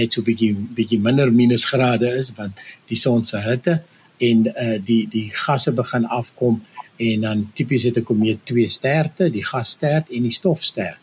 net 0.00 0.12
so 0.12 0.24
bietjie 0.24 0.52
bietjie 0.76 1.00
minder 1.04 1.30
minusgrade 1.32 2.10
is 2.22 2.32
want 2.40 2.58
die 2.90 2.98
son 3.04 3.24
se 3.28 3.40
hitte 3.44 3.78
en 4.28 4.46
uh, 4.50 4.76
die 4.84 5.04
die 5.12 5.28
gasse 5.34 5.72
begin 5.72 6.08
afkom 6.20 6.60
en 6.98 7.26
dan 7.26 7.44
tipies 7.54 7.84
het 7.86 7.98
'n 7.98 8.04
komeet 8.04 8.38
twee 8.44 8.68
sterte, 8.68 9.30
die 9.30 9.44
gasstert 9.44 10.10
en 10.10 10.22
die 10.22 10.32
stofstert. 10.32 10.98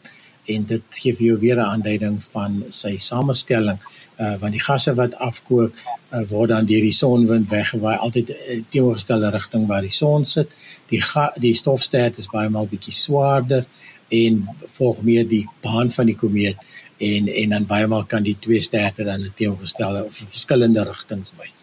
En 0.46 0.65
dit 0.65 0.84
gee 0.89 1.15
vir 1.15 1.25
jou 1.25 1.38
weer 1.39 1.55
'n 1.55 1.70
aanduiding 1.74 2.24
van 2.32 2.63
sy 2.70 2.98
samestelling 2.98 3.79
uh 4.20 4.36
want 4.39 4.51
die 4.51 4.63
gasse 4.63 4.94
wat 4.96 5.13
afkook 5.15 5.74
uh, 6.13 6.22
word 6.29 6.50
dan 6.50 6.65
deur 6.65 6.82
die 6.82 6.91
sonwind 6.91 7.50
weggewaai 7.50 7.98
altyd 7.98 8.29
uh, 8.29 8.62
teenoorgestelde 8.70 9.29
rigting 9.29 9.67
waar 9.67 9.82
die 9.82 9.91
son 9.91 10.25
sit. 10.25 10.50
Die 10.88 11.01
ga, 11.01 11.34
die 11.36 11.53
stofstert 11.53 12.17
is 12.17 12.29
baie 12.32 12.50
maal 12.50 12.67
bietjie 12.67 12.94
swaarder 12.94 13.65
en 14.09 14.47
volg 14.77 15.01
meer 15.01 15.27
die 15.27 15.45
baan 15.62 15.91
van 15.91 16.05
die 16.05 16.15
komeet 16.15 16.57
en 16.97 17.27
en 17.27 17.50
dan 17.50 17.67
baie 17.67 17.88
maal 17.88 18.05
kan 18.07 18.24
die 18.24 18.38
twee 18.39 18.62
sterte 18.62 19.03
dan 19.03 19.25
teenoorgestelde 19.35 20.05
of 20.05 20.24
verskillende 20.29 20.83
rigtings 20.88 21.33
wys. 21.39 21.53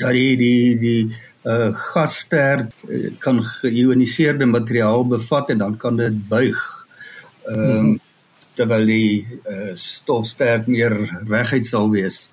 Ja, 0.00 0.12
die 0.12 0.36
die 0.36 0.78
die 0.80 1.02
uh 1.48 1.70
gasster 1.72 2.66
uh, 2.88 3.12
kan 3.18 3.40
geioniseerde 3.44 4.46
materiaal 4.46 5.06
bevat 5.08 5.50
en 5.50 5.58
dan 5.58 5.76
kan 5.76 5.96
dit 5.96 6.28
buig. 6.28 6.60
Ehm 7.48 7.60
um, 7.60 7.76
hmm. 7.78 7.98
terwyl 8.54 8.86
die 8.86 9.26
uh 9.48 9.72
stofster 9.74 10.64
meer 10.66 10.96
reguit 11.28 11.66
sal 11.66 11.90
wees. 11.90 12.28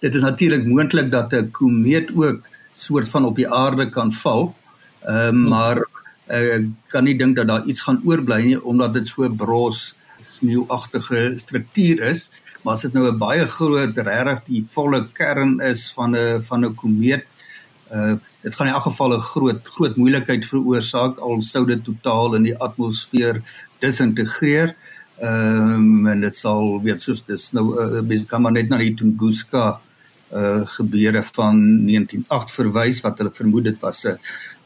Dit 0.00 0.14
is 0.14 0.22
natuurlik 0.22 0.66
moontlik 0.66 1.10
dat 1.10 1.32
'n 1.32 1.50
komeet 1.50 2.14
ook 2.14 2.46
soort 2.74 3.08
van 3.08 3.24
op 3.24 3.36
die 3.36 3.48
aarde 3.48 3.88
kan 3.88 4.12
val. 4.12 4.54
Ehm 5.02 5.16
uh, 5.16 5.28
hmm. 5.28 5.48
maar 5.48 5.86
uh, 6.32 6.60
kan 6.92 7.04
nie 7.04 7.16
dink 7.18 7.36
dat 7.36 7.48
daar 7.48 7.66
iets 7.68 7.84
gaan 7.86 8.00
oorbly 8.04 8.40
nie 8.44 8.60
omdat 8.60 8.94
dit 8.94 9.08
so 9.08 9.28
bros 9.28 9.96
sneeuagtige 10.28 11.34
struktuur 11.38 12.02
is. 12.10 12.30
Maar 12.62 12.74
as 12.74 12.82
dit 12.86 12.92
nou 12.92 13.08
'n 13.10 13.18
baie 13.18 13.46
groot 13.46 13.96
regtig 13.96 14.42
die 14.46 14.64
volle 14.68 15.08
kern 15.12 15.60
is 15.60 15.92
van 15.92 16.16
'n 16.16 16.42
van 16.42 16.64
'n 16.64 16.74
komeet 16.74 17.24
uh 17.92 18.16
dit 18.42 18.54
gaan 18.54 18.66
in 18.66 18.72
elk 18.72 18.82
geval 18.82 19.16
'n 19.16 19.20
groot 19.20 19.68
groot 19.68 19.96
moeilikheid 19.96 20.46
veroorsaak 20.46 21.18
al 21.18 21.42
sou 21.42 21.66
dit 21.66 21.84
totaal 21.84 22.34
in 22.34 22.42
die 22.42 22.56
atmosfeer 22.56 23.42
disintegreer. 23.78 24.74
Ehm 25.20 25.74
um, 25.74 26.06
en 26.06 26.20
dit 26.20 26.36
sal 26.36 26.82
weet 26.82 27.02
soos 27.02 27.24
dis 27.24 27.52
nou 27.52 27.66
uh, 27.78 28.00
mens 28.02 28.24
kan 28.24 28.42
maar 28.42 28.52
net 28.52 28.68
na 28.68 28.76
die 28.76 28.94
Tunguska 28.94 29.80
uh 30.32 30.66
gebeure 30.76 31.22
van 31.36 31.56
198 31.86 32.54
verwys 32.56 33.00
wat 33.04 33.18
hulle 33.20 33.32
vermoed 33.36 33.64
dit 33.64 33.78
was 33.80 34.06
'n 34.06 34.18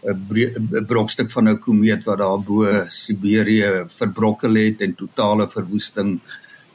'n 0.07 0.87
brokstuk 0.87 1.31
van 1.31 1.49
'n 1.49 1.59
komeet 1.59 2.05
wat 2.05 2.19
daar 2.19 2.39
bo 2.39 2.65
Siberië 2.89 3.85
verbrokkel 3.89 4.55
het 4.55 4.81
en 4.81 4.95
totale 4.95 5.49
verwoesting 5.51 6.21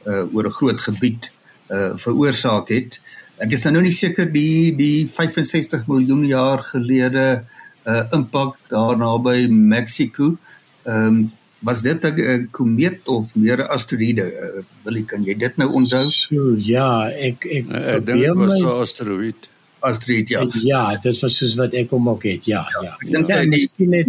uh 0.06 0.34
oor 0.34 0.46
'n 0.46 0.58
groot 0.58 0.80
gebied 0.80 1.30
uh 1.70 1.96
veroorsaak 1.96 2.68
het. 2.68 3.00
Ek 3.38 3.52
is 3.52 3.64
nou 3.64 3.82
nie 3.82 3.90
seker 3.90 4.32
die 4.32 4.76
die 4.76 5.08
65 5.08 5.86
miljoen 5.86 6.26
jaar 6.26 6.58
gelede 6.58 7.44
uh 7.86 8.04
impak 8.12 8.56
daar 8.68 8.96
naby 8.96 9.46
Mexiko. 9.48 10.36
Ehm 10.84 11.06
um, 11.06 11.32
was 11.62 11.82
dit 11.82 12.04
'n 12.04 12.48
komeet 12.50 13.06
of 13.06 13.34
meer 13.34 13.58
'n 13.58 13.68
asteroïde? 13.68 14.24
Uh, 14.24 14.62
Willie, 14.82 15.04
kan 15.04 15.22
jy 15.24 15.34
dit 15.36 15.56
nou 15.56 15.70
onthou? 15.72 16.10
So, 16.10 16.54
ja, 16.58 17.08
ek 17.08 17.44
ek 17.44 17.66
uh, 17.70 17.94
ek 17.94 18.06
dink 18.06 18.20
dit 18.20 18.34
was 18.34 18.58
'n 18.60 18.64
asteroïde. 18.64 19.48
Asteroïde, 19.78 20.30
ja. 20.30 20.46
Ja, 20.62 20.96
dit 20.96 21.20
was 21.20 21.36
soos 21.36 21.54
wat 21.54 21.72
ek 21.74 21.90
hom 21.90 22.08
ook 22.08 22.22
het. 22.22 22.44
Ja, 22.44 22.66
ja. 22.82 22.96
Ek 22.98 23.10
dink 23.10 23.28
ja, 23.28 23.42
miskien 23.46 23.90
net 23.90 24.06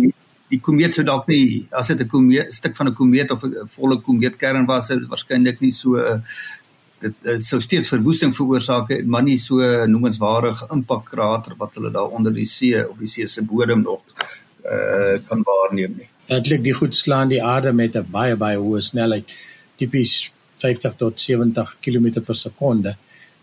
die 0.49 0.59
komeet 0.59 0.93
sou 0.93 1.05
dalk 1.05 1.27
nie 1.27 1.65
as 1.71 1.87
dit 1.87 2.01
'n 2.01 2.07
komeet 2.07 2.53
stuk 2.53 2.75
van 2.75 2.87
'n 2.87 2.93
komeet 2.93 3.31
of 3.31 3.43
'n 3.43 3.67
volle 3.67 4.01
komeetkern 4.01 4.65
was, 4.65 4.87
sou 4.87 4.99
dit 4.99 5.09
waarskynlik 5.09 5.61
nie 5.61 5.71
so 5.71 5.95
'n 5.97 6.23
dit, 7.01 7.13
dit 7.21 7.45
sou 7.45 7.59
steeds 7.61 7.89
verwoesting 7.91 8.35
veroorsaak 8.35 8.89
het 8.89 9.05
maar 9.05 9.23
nie 9.23 9.37
so 9.37 9.59
noemenswaardige 9.85 10.69
impakkrater 10.71 11.55
wat 11.57 11.75
hulle 11.75 11.91
daar 11.91 12.09
onder 12.17 12.33
die 12.33 12.45
see 12.45 12.89
op 12.89 12.99
die 12.99 13.07
see 13.07 13.27
se 13.27 13.43
bodem 13.43 13.81
nog 13.81 14.01
uh, 14.63 15.19
kan 15.27 15.43
waarneem 15.43 15.95
nie. 15.97 16.09
Eintlik 16.31 16.63
die 16.63 16.73
goed 16.73 16.95
slaan 16.95 17.29
die 17.29 17.43
aarde 17.43 17.73
met 17.73 17.95
'n 17.95 18.05
baie 18.11 18.35
baie 18.35 18.57
hoë 18.57 18.81
snelheid. 18.81 19.25
Tipies 19.77 20.31
50 20.63 20.95
tot 20.97 21.19
70 21.19 21.75
km 21.81 22.21
per 22.21 22.35
sekonde 22.35 22.95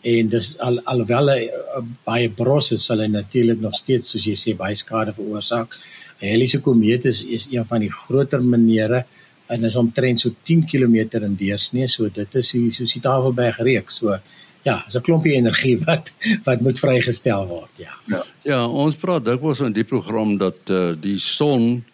en 0.03 0.29
dis 0.29 0.55
al 0.59 0.81
alhoewel 0.89 1.29
hy 1.29 1.41
uh, 1.49 1.83
baie 2.05 2.29
bros 2.29 2.73
is 2.73 2.87
sal 2.89 3.01
hy 3.01 3.09
natuurlik 3.13 3.61
nog 3.61 3.75
steeds 3.77 4.11
soos 4.11 4.25
jy 4.25 4.37
sê 4.37 4.57
baie 4.57 4.77
skade 4.77 5.13
veroorsaak. 5.13 5.77
'n 6.21 6.27
Heliese 6.27 6.61
komeet 6.61 7.05
is, 7.05 7.25
is 7.25 7.49
een 7.51 7.65
van 7.65 7.81
die 7.81 7.93
groter 7.93 8.43
maniere 8.43 9.05
en 9.49 9.65
is 9.65 9.77
omtrent 9.77 10.21
so 10.21 10.31
10 10.45 10.67
km 10.67 10.97
in 11.21 11.37
deursnee. 11.37 11.89
So 11.89 12.09
dit 12.09 12.35
is 12.35 12.51
die 12.53 12.71
soos 12.73 12.93
die 12.93 13.01
Tafelberg 13.01 13.59
reeks. 13.59 13.97
So 13.97 14.19
ja 14.65 14.85
is 14.87 14.97
'n 14.97 15.03
klompie 15.03 15.35
energie 15.35 15.79
wat 15.85 16.11
wat 16.45 16.61
moet 16.61 16.79
vrygestel 16.79 17.47
word 17.47 17.71
ja. 17.77 17.93
Ja, 18.07 18.23
ja 18.43 18.67
ons 18.67 18.97
praat 18.97 19.25
dikwels 19.25 19.61
in 19.61 19.73
die 19.73 19.85
program 19.85 20.37
dat 20.39 20.71
uh, 20.71 20.93
die 21.01 21.19
son 21.19 21.85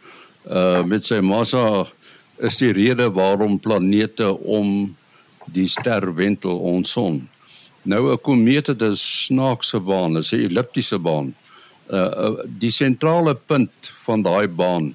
uh, 0.50 0.82
met 0.84 1.04
sy 1.04 1.20
massa 1.20 1.86
is 2.38 2.56
die 2.56 2.72
rede 2.72 3.10
waarom 3.10 3.58
planete 3.58 4.32
om 4.36 4.96
die 5.46 5.66
ster 5.66 6.14
wentel 6.14 6.58
ons 6.58 6.90
son 6.90 7.28
nou 7.82 8.12
'n 8.12 8.20
komeet 8.20 8.66
het 8.66 8.82
'n 8.82 8.96
snaakse 8.96 9.80
baan 9.80 10.16
'n 10.18 10.24
elliptiese 10.32 10.98
baan 10.98 11.34
uh, 11.90 11.98
uh, 11.98 12.38
die 12.46 12.70
sentrale 12.70 13.34
punt 13.34 13.92
van 14.04 14.22
daai 14.22 14.48
baan 14.48 14.94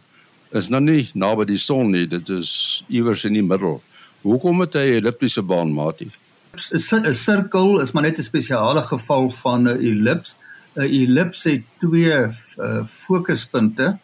is 0.52 0.70
nou 0.72 0.82
nie 0.84 1.06
naby 1.16 1.46
die 1.48 1.60
son 1.60 1.92
nie, 1.94 2.06
dit 2.10 2.30
is 2.34 2.84
iewers 2.92 3.24
in 3.28 3.38
die 3.38 3.46
middel. 3.46 3.80
Hoekom 4.26 4.62
het 4.66 4.76
hy 4.76 4.86
'n 4.90 5.00
elliptiese 5.00 5.42
baan, 5.42 5.74
Matie? 5.74 6.12
'n 6.54 7.14
Sirkel 7.14 7.80
is 7.82 7.92
maar 7.92 8.04
net 8.04 8.20
'n 8.20 8.24
spesiale 8.24 8.82
geval 8.82 9.30
van 9.30 9.64
'n 9.64 9.80
ellips. 9.80 10.38
'n 10.76 10.82
Ellips 10.82 11.44
het 11.44 11.64
twee 11.80 12.28
uh, 12.58 12.86
fokuspunte. 12.86 13.98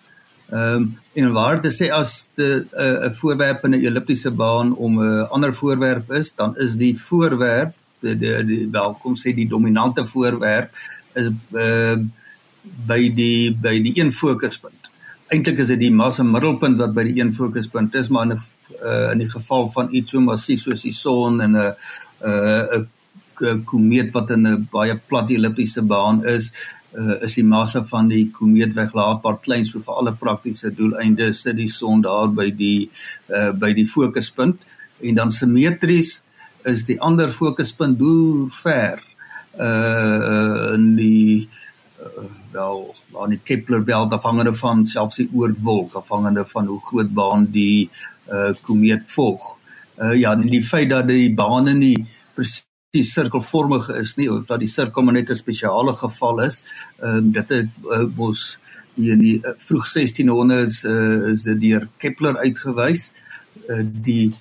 Ehm 0.50 0.76
um, 0.76 1.00
en 1.14 1.32
waar 1.34 1.62
dit 1.62 1.74
sê 1.74 1.90
as 1.92 2.30
'n 2.38 2.68
'n 3.08 3.14
voorwerp 3.14 3.66
in 3.66 3.72
'n 3.72 3.86
elliptiese 3.86 4.32
baan 4.32 4.76
om 4.76 5.00
'n 5.00 5.28
ander 5.30 5.54
voorwerp 5.54 6.12
is, 6.12 6.36
dan 6.36 6.56
is 6.58 6.76
die 6.76 6.96
voorwerp 7.00 7.74
die 8.00 8.18
die, 8.18 8.44
die 8.46 8.68
welkom 8.72 9.16
sê 9.16 9.34
die 9.34 9.48
dominante 9.48 10.06
voorwerp 10.06 10.70
is 11.14 11.30
uh, 11.52 11.98
by 12.88 13.00
die 13.16 13.52
by 13.52 13.80
die 13.82 13.96
een 14.00 14.12
fokuspunt 14.12 14.92
eintlik 15.34 15.60
is 15.64 15.72
dit 15.74 15.82
die 15.88 15.94
massa 15.94 16.24
middelpunt 16.24 16.78
wat 16.80 16.94
by 16.96 17.04
die 17.08 17.18
een 17.22 17.34
fokuspunt 17.36 17.96
is 17.96 18.10
maar 18.10 18.30
in 18.30 18.36
'n 18.36 18.42
uh, 18.84 19.12
in 19.12 19.24
die 19.24 19.30
geval 19.30 19.68
van 19.68 19.88
iets 19.92 20.12
so 20.12 20.22
massief 20.22 20.62
soos 20.62 20.82
die 20.82 20.94
son 20.94 21.42
en 21.42 21.56
'n 21.56 21.74
'n 22.22 22.88
'n 23.42 23.64
komeet 23.66 24.14
wat 24.14 24.32
in 24.32 24.48
'n 24.48 24.68
baie 24.72 24.96
plat 25.08 25.30
elliptiese 25.30 25.82
baan 25.82 26.26
is 26.26 26.52
uh, 26.98 27.18
is 27.26 27.38
die 27.38 27.46
massa 27.46 27.84
van 27.86 28.10
die 28.12 28.28
komeet 28.34 28.76
weglaatbaar 28.78 29.40
klein 29.46 29.66
so 29.66 29.82
vir 29.86 30.00
alle 30.02 30.16
praktiese 30.18 30.72
doeleindes 30.76 31.44
sit 31.46 31.60
die 31.60 31.70
son 31.72 32.02
daar 32.06 32.32
by 32.34 32.50
die 32.52 32.90
uh, 33.30 33.52
by 33.52 33.74
die 33.78 33.88
fokuspunt 33.90 34.66
en 35.02 35.20
dan 35.20 35.32
simmetries 35.32 36.22
is 36.68 36.84
die 36.88 37.00
ander 37.02 37.32
fokuspunt 37.32 38.02
hoe 38.02 38.50
ver 38.64 39.04
uh 39.58 40.74
in 40.76 40.92
die 40.98 41.48
uh, 42.02 42.26
wel 42.54 42.84
aan 43.22 43.34
die 43.34 43.42
Kepler 43.44 43.82
belt 43.86 44.14
afhangende 44.14 44.54
van 44.54 44.86
selfs 44.86 45.22
die 45.22 45.30
oortwolk 45.34 45.96
afhangende 45.98 46.46
van 46.46 46.70
hoe 46.70 46.80
groot 46.90 47.14
baan 47.14 47.48
die 47.52 47.90
uh, 48.30 48.54
komeet 48.62 49.10
volg. 49.10 49.58
Uh, 49.98 50.14
ja, 50.14 50.36
die 50.36 50.62
feit 50.62 50.90
dat 50.90 51.08
die 51.10 51.34
bane 51.34 51.74
nie 51.74 51.96
presies 52.36 52.68
sirkelvormig 52.96 53.90
is 53.90 54.16
nie 54.16 54.30
of 54.32 54.46
dat 54.48 54.60
die 54.60 54.70
sirkel 54.70 55.04
maar 55.04 55.14
net 55.14 55.30
'n 55.30 55.36
spesiale 55.36 55.96
geval 55.96 56.42
is, 56.44 56.64
ehm 57.00 57.28
uh, 57.28 57.34
dit 57.34 57.50
het 57.50 57.70
uh, 57.84 58.06
mos 58.16 58.60
in 58.96 59.20
die 59.20 59.38
uh, 59.38 59.54
vroeg 59.58 59.88
1600s 59.88 60.86
uh, 60.86 61.32
is 61.32 61.44
dit 61.44 61.60
deur 61.60 61.88
Kepler 61.98 62.38
uitgewys. 62.38 63.12
Uh, 63.68 63.84
die 63.84 64.36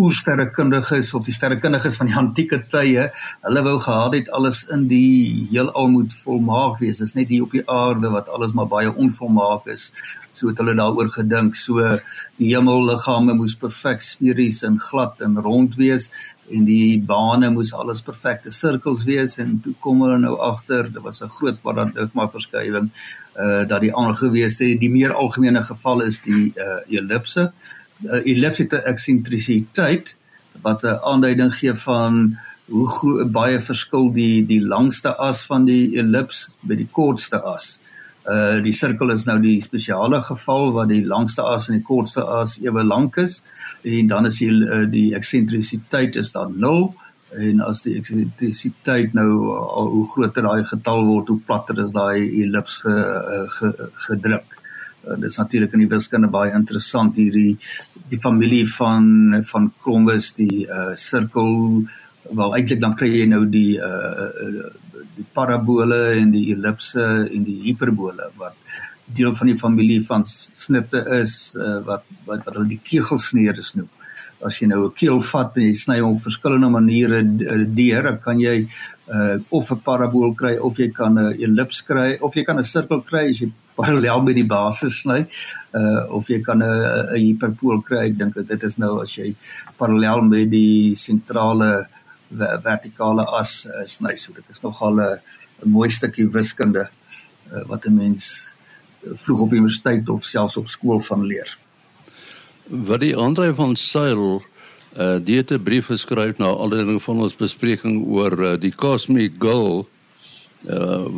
oersterrekundiges 0.00 1.12
of 1.14 1.26
die 1.26 1.34
sterrekundiges 1.36 1.98
van 2.00 2.08
die 2.08 2.16
antieke 2.16 2.62
tye, 2.72 3.08
hulle 3.44 3.62
wou 3.66 3.76
gehad 3.82 4.16
het 4.16 4.30
alles 4.32 4.62
in 4.72 4.86
die 4.88 5.46
heelal 5.50 5.90
moet 5.92 6.14
volmaak 6.22 6.78
wees. 6.80 7.02
Dit 7.02 7.10
is 7.10 7.16
net 7.18 7.32
hier 7.32 7.44
op 7.44 7.52
die 7.52 7.64
aarde 7.68 8.12
wat 8.14 8.30
alles 8.32 8.54
maar 8.56 8.70
baie 8.72 8.92
onvolmaak 8.92 9.68
is. 9.72 9.90
So 10.32 10.48
het 10.48 10.62
hulle 10.62 10.74
daaroor 10.78 11.12
gedink. 11.12 11.58
So 11.60 11.84
die 12.40 12.54
hemelliggame 12.54 13.36
moes 13.36 13.56
perfek 13.60 14.00
sferies 14.04 14.62
en 14.66 14.80
glad 14.80 15.20
en 15.20 15.36
rond 15.44 15.76
wees 15.76 16.08
en 16.52 16.64
die 16.66 16.98
bane 17.00 17.52
moes 17.52 17.72
alles 17.76 18.02
perfekte 18.04 18.50
sirkels 18.52 19.04
wees 19.08 19.38
en 19.40 19.58
toe 19.64 19.72
kom 19.80 20.02
hulle 20.04 20.18
nou 20.20 20.34
agter, 20.42 20.88
dit 20.92 21.02
was 21.02 21.22
'n 21.22 21.28
groot 21.28 21.62
paradigma 21.62 22.28
verskywing 22.28 22.90
uh 23.36 23.64
dat 23.68 23.80
die 23.80 23.94
aangewese 23.94 24.76
die 24.78 24.90
meer 24.90 25.14
algemene 25.14 25.62
geval 25.64 26.02
is 26.02 26.20
die 26.20 26.52
uh 26.56 26.98
ellipse 26.98 27.40
uh, 27.40 27.81
elliptiese 28.04 28.82
eksentrisiteit 28.90 30.16
wat 30.62 30.84
'n 30.84 30.98
aanduiding 31.02 31.54
gee 31.54 31.74
van 31.74 32.38
hoe 32.66 33.26
baie 33.28 33.60
verskil 33.60 34.12
die 34.12 34.46
die 34.46 34.60
langste 34.60 35.14
as 35.16 35.44
van 35.46 35.64
die 35.64 35.98
ellips 35.98 36.48
by 36.60 36.76
die 36.78 36.88
kortste 36.90 37.40
as. 37.42 37.80
Uh 38.24 38.62
die 38.62 38.72
sirkel 38.72 39.10
is 39.10 39.26
nou 39.26 39.38
die 39.42 39.60
spesiale 39.60 40.22
geval 40.22 40.72
waar 40.72 40.86
die 40.86 41.04
langste 41.04 41.42
as 41.42 41.68
en 41.68 41.80
die 41.80 41.86
kortste 41.86 42.22
as 42.22 42.58
ewe 42.62 42.84
lank 42.84 43.16
is 43.16 43.42
en 43.82 44.06
dan 44.06 44.26
is 44.26 44.38
die 44.38 44.52
uh, 44.52 44.84
die 44.90 45.14
eksentrisiteit 45.14 46.16
is 46.16 46.32
dan 46.32 46.54
0 46.58 46.94
en 47.42 47.60
as 47.64 47.82
die 47.82 47.96
eksentrisiteit 47.98 49.14
nou 49.18 49.28
al 49.56 49.90
hoe 49.96 50.06
groter 50.14 50.46
daai 50.46 50.64
getal 50.70 51.04
word 51.08 51.28
hoe 51.28 51.40
platter 51.46 51.82
is 51.82 51.94
daai 51.96 52.22
ellips 52.44 52.78
ge, 52.84 52.92
uh, 52.92 53.46
ge, 53.58 53.72
gedruk. 54.06 54.61
Uh, 55.02 55.16
dit 55.16 55.30
is 55.30 55.36
natuurlik 55.36 55.72
in 55.72 55.84
die 55.84 55.90
wiskunde 55.90 56.28
baie 56.30 56.52
interessant 56.54 57.16
hierdie 57.16 57.56
die 58.12 58.20
familie 58.20 58.66
van 58.70 59.42
van 59.48 59.72
Columbus 59.82 60.32
die 60.38 60.66
uh 60.66 60.94
sirkel 60.94 61.84
wel 62.30 62.54
eintlik 62.56 62.80
dan 62.80 62.94
kry 62.94 63.10
jy 63.10 63.26
nou 63.26 63.44
die 63.50 63.78
uh 63.78 64.70
die 65.16 65.26
parabole 65.36 65.98
en 66.20 66.30
die 66.32 66.52
ellipse 66.54 67.04
en 67.28 67.44
die 67.44 67.58
hiperbole 67.66 68.30
wat 68.40 68.56
deel 69.16 69.34
van 69.34 69.50
die 69.50 69.58
familie 69.58 70.00
van 70.06 70.24
snitte 70.24 71.02
is 71.18 71.52
uh, 71.56 71.80
wat 71.88 72.06
wat 72.28 72.46
wat 72.46 72.54
hulle 72.54 72.70
die 72.70 72.80
kegelsneer 72.82 73.58
noem. 73.74 73.90
As 74.42 74.58
jy 74.58 74.66
nou 74.66 74.86
'n 74.86 74.94
keel 74.94 75.20
vat 75.20 75.56
en 75.56 75.62
jy 75.62 75.74
sny 75.74 75.98
hom 76.00 76.16
op 76.16 76.22
verskillende 76.22 76.70
maniere 76.70 77.22
deur, 77.22 78.02
dan 78.02 78.18
kan 78.18 78.40
jy 78.40 78.68
uh 79.08 79.36
of 79.50 79.70
'n 79.70 79.82
parabool 79.82 80.34
kry 80.34 80.56
of 80.56 80.78
jy 80.78 80.90
kan 80.90 81.18
'n 81.18 81.34
ellips 81.38 81.82
kry 81.82 82.18
of 82.20 82.34
jy 82.34 82.44
kan 82.44 82.58
'n 82.58 82.64
sirkel 82.64 83.02
kry 83.02 83.28
as 83.30 83.40
jy 83.40 83.52
parallel 83.74 84.22
met 84.22 84.34
die 84.34 84.46
basis 84.46 85.00
sny 85.02 85.22
uh 85.78 86.04
of 86.16 86.28
jy 86.28 86.40
kan 86.44 86.62
'n 86.62 87.16
hiperpool 87.16 87.82
kry 87.82 88.06
ek 88.10 88.18
dink 88.18 88.34
dit 88.34 88.64
is 88.64 88.78
nou 88.78 89.00
as 89.02 89.16
jy 89.16 89.34
parallel 89.78 90.22
met 90.22 90.50
die 90.50 90.94
sentrale 90.94 91.86
vertikale 92.64 93.24
as 93.40 93.66
uh, 93.66 93.84
sny 93.86 94.16
so 94.16 94.32
dit 94.32 94.48
is 94.50 94.62
nogal 94.62 95.00
'n 95.00 95.20
'n 95.64 95.70
mooi 95.70 95.90
stukkie 95.90 96.28
wiskunde 96.28 96.88
uh, 97.52 97.64
wat 97.68 97.86
'n 97.86 97.94
mens 97.94 98.54
vroeg 99.02 99.40
op 99.40 99.52
universiteit 99.52 100.08
of 100.08 100.24
selfs 100.24 100.56
op 100.56 100.68
skool 100.68 101.00
van 101.00 101.24
leer. 101.24 101.58
Wat 102.68 103.00
die 103.00 103.16
Andre 103.16 103.54
van 103.54 103.76
Sail 103.76 104.42
uh 104.96 105.18
die 105.24 105.36
het 105.36 105.50
'n 105.50 105.62
brief 105.62 105.86
geskryf 105.86 106.38
na 106.38 106.46
alreeds 106.46 107.04
van 107.04 107.20
ons 107.20 107.36
bespreking 107.36 108.06
oor 108.06 108.32
uh, 108.40 108.60
die 108.60 108.74
cosmic 108.74 109.32
goal 109.38 109.80
uh, 109.80 110.01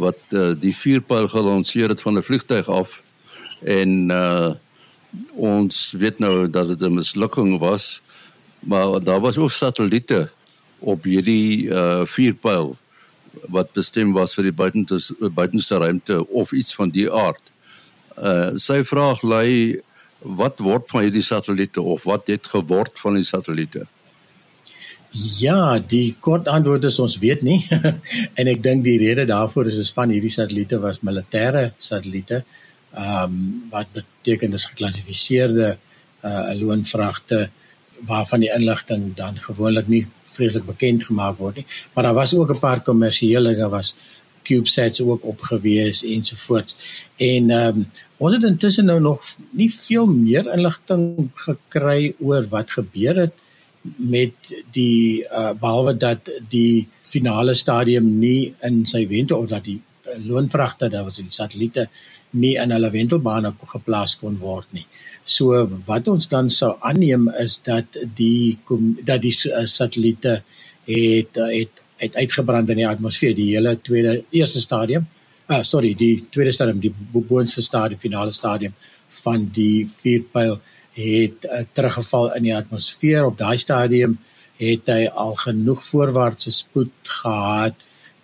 wat 0.05 0.19
uh, 0.33 0.53
die 0.57 0.73
vuurpyl 0.77 1.29
gelanseer 1.29 1.89
het 1.89 2.01
van 2.01 2.17
'n 2.19 2.23
vliegtyg 2.23 2.69
af 2.69 3.03
en 3.63 4.11
uh, 4.11 4.53
ons 5.35 5.95
weet 5.99 6.19
nou 6.19 6.51
dat 6.51 6.69
dit 6.69 6.81
'n 6.83 6.95
mislukking 6.95 7.59
was 7.59 8.03
maar 8.59 9.03
daar 9.05 9.21
was 9.21 9.39
ook 9.39 9.51
satelliete 9.51 10.31
op 10.79 11.05
hierdie 11.05 11.69
uh, 11.69 12.05
vuurpyl 12.05 12.77
wat 13.49 13.73
bestem 13.73 14.13
was 14.13 14.35
vir 14.37 14.49
die 14.49 14.57
buitenste 14.57 15.31
buitenste 15.31 15.77
ruimte 15.77 16.21
of 16.29 16.53
iets 16.53 16.75
van 16.75 16.93
die 16.95 17.09
aard. 17.13 17.51
Uh 18.19 18.55
sy 18.61 18.83
vraag 18.87 19.23
lê 19.27 19.81
wat 20.19 20.63
word 20.65 20.89
van 20.91 21.05
hierdie 21.07 21.25
satelliete 21.25 21.83
of 21.83 22.07
wat 22.09 22.31
het 22.33 22.47
geword 22.47 23.01
van 23.01 23.19
die 23.19 23.27
satelliete? 23.27 23.87
Ja, 25.15 25.79
die 25.79 26.17
kort 26.21 26.49
antwoord 26.51 26.85
is 26.89 26.97
ons 26.99 27.21
weet 27.23 27.43
nie. 27.47 27.61
en 28.39 28.49
ek 28.51 28.63
dink 28.65 28.83
die 28.83 28.97
rede 28.99 29.29
daarvoor 29.31 29.69
is 29.71 29.77
is 29.79 29.93
van 29.95 30.11
hierdie 30.11 30.33
satelliete 30.35 30.81
was 30.83 31.05
militêre 31.07 31.69
satelliete. 31.79 32.43
Ehm 32.95 33.37
um, 33.37 33.37
wat 33.71 33.93
beteken 33.95 34.51
dis 34.55 34.67
geklassifiseerde 34.73 35.77
uh 36.27 36.51
loonvragte 36.59 37.49
waarvan 38.11 38.43
die 38.43 38.51
inligting 38.51 39.13
dan 39.15 39.39
gewoonlik 39.39 39.87
nie 39.89 40.03
vreeslik 40.35 40.67
bekend 40.67 41.07
gemaak 41.07 41.39
word 41.39 41.63
nie. 41.63 41.67
Maar 41.95 42.11
daar 42.11 42.19
was 42.19 42.35
ook 42.35 42.51
'n 42.51 42.65
paar 42.67 42.83
kommersiële, 42.83 43.55
daar 43.55 43.71
was 43.71 43.95
CubeSats 44.43 45.01
ook 45.01 45.25
opgewees 45.25 46.03
ensovoorts. 46.03 46.75
En 47.17 47.51
ehm 47.51 47.79
um, 47.79 47.87
ons 48.17 48.35
het 48.35 48.51
intussen 48.51 48.91
nou 48.91 49.01
nog 49.01 49.23
nie 49.51 49.71
veel 49.87 50.07
meer 50.07 50.53
inligting 50.53 51.31
gekry 51.35 52.15
oor 52.19 52.47
wat 52.49 52.71
gebeur 52.71 53.17
het 53.17 53.44
met 53.97 54.53
die 54.73 55.25
uh, 55.25 55.53
behalwe 55.61 55.97
dat 55.97 56.31
die 56.51 56.87
finale 57.11 57.55
stadium 57.55 58.19
nie 58.19 58.55
in 58.65 58.85
sy 58.89 59.05
wente 59.11 59.37
of 59.37 59.51
dat 59.53 59.67
die 59.69 59.79
uh, 59.79 60.17
loonvragte 60.25 60.89
daar 60.93 61.05
was 61.09 61.21
die 61.21 61.31
satelliete 61.31 61.89
nie 62.35 62.55
in 62.59 62.73
hulle 62.75 62.91
wentelbane 62.91 63.53
geplaas 63.71 64.17
kon 64.19 64.39
word 64.43 64.67
nie. 64.75 64.87
So 65.25 65.65
wat 65.87 66.09
ons 66.11 66.27
dan 66.29 66.51
sou 66.51 66.75
aanneem 66.81 67.29
is 67.41 67.59
dat 67.65 67.99
die 68.19 68.59
dat 69.05 69.23
die 69.23 69.35
uh, 69.51 69.65
satelliete 69.71 70.41
het 70.89 71.41
uh, 71.41 71.51
het 71.53 71.83
het 72.03 72.17
uitgebrand 72.19 72.73
in 72.73 72.81
die 72.83 72.89
atmosfeer 72.89 73.37
die 73.37 73.53
hele 73.55 73.77
tweede 73.87 74.25
eerste 74.35 74.61
stadium. 74.61 75.07
Ah 75.47 75.63
sorry, 75.63 75.95
die 75.95 76.25
tweede 76.35 76.53
stadium, 76.53 76.81
die 76.81 76.93
boonste 77.29 77.63
stadium, 77.63 78.01
finale 78.01 78.33
stadium 78.33 78.75
van 79.23 79.47
die 79.55 79.89
vierpyl 80.03 80.59
het 80.95 81.45
uh, 81.45 81.65
teruggeval 81.73 82.35
in 82.39 82.47
die 82.49 82.55
atmosfeer. 82.57 83.27
Op 83.27 83.39
daai 83.39 83.59
stadium 83.59 84.19
het 84.61 84.87
hy 84.87 85.09
al 85.09 85.35
genoeg 85.43 85.83
voorwaartse 85.89 86.53
spoed 86.55 87.13
gehad. 87.23 87.75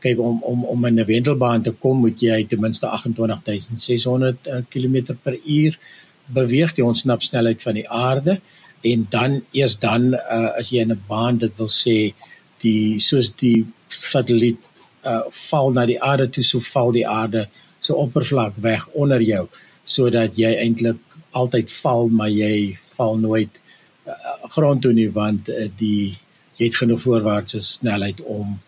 Kyk 0.01 0.21
om 0.23 0.39
om 0.47 0.65
om 0.65 0.87
in 0.87 1.01
'n 1.01 1.07
wentelbaan 1.07 1.63
te 1.63 1.73
kom 1.73 2.01
moet 2.01 2.21
jy 2.21 2.45
ten 2.47 2.61
minste 2.61 2.87
28600 2.87 4.47
uh, 4.47 4.63
km 4.69 5.15
per 5.23 5.37
uur 5.45 5.79
beweeg. 6.27 6.75
Die 6.75 6.85
ontsnapsnelheid 6.85 7.63
van 7.63 7.75
die 7.75 7.89
aarde. 7.89 8.41
En 8.81 9.07
dan 9.11 9.43
eers 9.53 9.79
dan 9.79 10.15
uh, 10.15 10.57
as 10.59 10.71
jy 10.71 10.81
in 10.81 10.93
'n 10.93 11.05
baan 11.09 11.39
dit 11.39 11.53
wil 11.57 11.69
sê 11.69 12.15
die 12.63 12.99
soos 12.99 13.33
die 13.37 13.67
satelliet 13.89 14.59
uh, 15.05 15.23
val 15.49 15.73
na 15.73 15.87
die 15.87 16.01
aarde 16.03 16.29
toe 16.29 16.45
so 16.45 16.61
val 16.61 16.93
die 16.93 17.07
aarde 17.09 17.49
so 17.81 17.95
oppervlak 17.95 18.57
weg 18.61 18.87
onder 18.93 19.23
jou 19.23 19.47
sodat 19.85 20.37
jy 20.39 20.53
eintlik 20.55 21.01
altyd 21.31 21.73
val 21.83 22.09
maar 22.09 22.31
jy 22.31 22.79
val 22.97 23.19
nooit 23.19 23.61
uh, 24.07 24.15
grond 24.57 24.83
toe 24.83 24.93
nie 24.93 25.11
want 25.15 25.49
uh, 25.49 25.69
die 25.79 26.19
jy 26.57 26.69
het 26.69 26.81
genoeg 26.83 27.03
voorwaartse 27.03 27.63
snelheid 27.65 28.21
om 28.21 28.59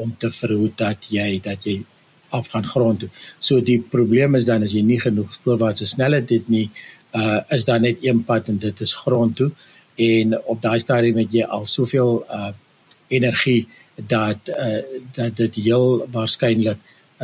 om 0.00 0.12
te 0.18 0.30
verhoed 0.32 0.76
dat 0.80 1.10
jy 1.12 1.40
dat 1.44 1.66
jy 1.68 1.82
afgaan 2.30 2.64
grond 2.64 3.02
toe. 3.02 3.08
So 3.40 3.60
die 3.60 3.80
probleem 3.82 4.38
is 4.38 4.46
dan 4.48 4.62
as 4.64 4.72
jy 4.72 4.82
nie 4.86 5.00
genoeg 5.02 5.34
voorwaartse 5.44 5.88
snelheid 5.90 6.30
het 6.30 6.48
nie, 6.48 6.70
uh 7.12 7.40
is 7.50 7.64
daar 7.66 7.80
net 7.80 7.98
een 8.06 8.24
pad 8.24 8.48
en 8.48 8.58
dit 8.62 8.80
is 8.80 8.94
grond 8.94 9.36
toe 9.36 9.50
en 9.98 10.36
op 10.44 10.60
daai 10.62 10.78
stadium 10.80 11.18
het 11.18 11.32
jy 11.34 11.44
al 11.44 11.66
soveel 11.66 12.22
uh 12.30 12.52
energie 13.08 13.66
dat 13.96 14.48
uh 14.48 14.78
dat 15.16 15.36
dit 15.36 15.54
heel 15.54 16.06
waarskynlik 16.14 16.78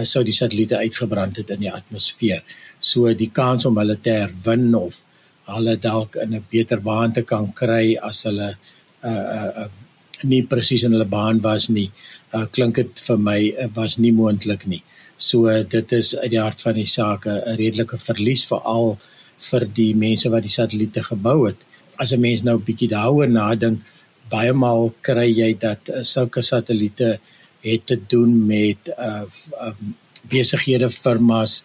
sou 0.04 0.22
die 0.24 0.32
satelliete 0.37 0.76
uitgebrand 0.76 1.37
het 1.37 1.50
in 1.50 1.61
die 1.61 1.72
atmosfeer. 1.72 2.42
So 2.80 3.12
die 3.14 3.30
kans 3.30 3.64
om 3.64 3.78
hulle 3.80 3.96
te 3.96 4.11
herwin 4.11 4.74
of 4.74 4.98
hulle 5.46 5.76
dalk 5.76 6.16
in 6.16 6.35
'n 6.35 6.44
beter 6.50 6.80
baan 6.80 7.12
te 7.12 7.22
kan 7.22 7.52
kry 7.52 7.96
as 8.02 8.24
hulle 8.24 8.56
uh 9.04 9.26
uh, 9.38 9.50
uh 9.64 9.68
nie 10.24 10.42
presies 10.42 10.85
in 10.85 10.92
hulle 10.92 11.04
baan 11.04 11.40
was 11.42 11.68
nie, 11.68 11.90
uh 12.35 12.46
klink 12.46 12.76
dit 12.76 13.00
vir 13.09 13.18
my 13.18 13.40
uh, 13.64 13.68
was 13.74 13.98
nie 13.98 14.12
moontlik 14.12 14.66
nie. 14.66 14.82
So 15.18 15.48
uh, 15.48 15.62
dit 15.62 15.92
is 15.92 16.14
uit 16.16 16.30
die 16.30 16.40
hart 16.40 16.61
van 16.61 16.74
die 16.74 16.87
saak 16.87 17.26
'n 17.26 17.56
redelike 17.56 17.98
verlies 17.98 18.44
veral 18.44 18.98
vir 19.50 19.66
die 19.78 19.94
mense 19.94 20.28
wat 20.28 20.42
die 20.42 20.56
satelliete 20.59 21.02
gebou 21.02 21.46
het. 21.46 21.61
As 21.98 22.12
'n 22.12 22.20
mens 22.20 22.42
nou 22.42 22.56
'n 22.56 22.64
bietjie 22.64 22.88
daaroor 22.88 23.28
nadink, 23.28 23.80
baie 24.30 24.52
maal 24.52 24.92
kry 25.02 25.30
jy 25.30 25.54
dat 25.59 25.88
uh, 25.88 26.02
sulke 26.02 26.42
satelliete 26.42 27.18
het 27.66 27.87
te 27.87 27.98
doen 28.07 28.46
met 28.46 28.90
uh 28.98 29.22
um, 29.66 29.94
besighede 30.31 30.90
firmas 30.90 31.61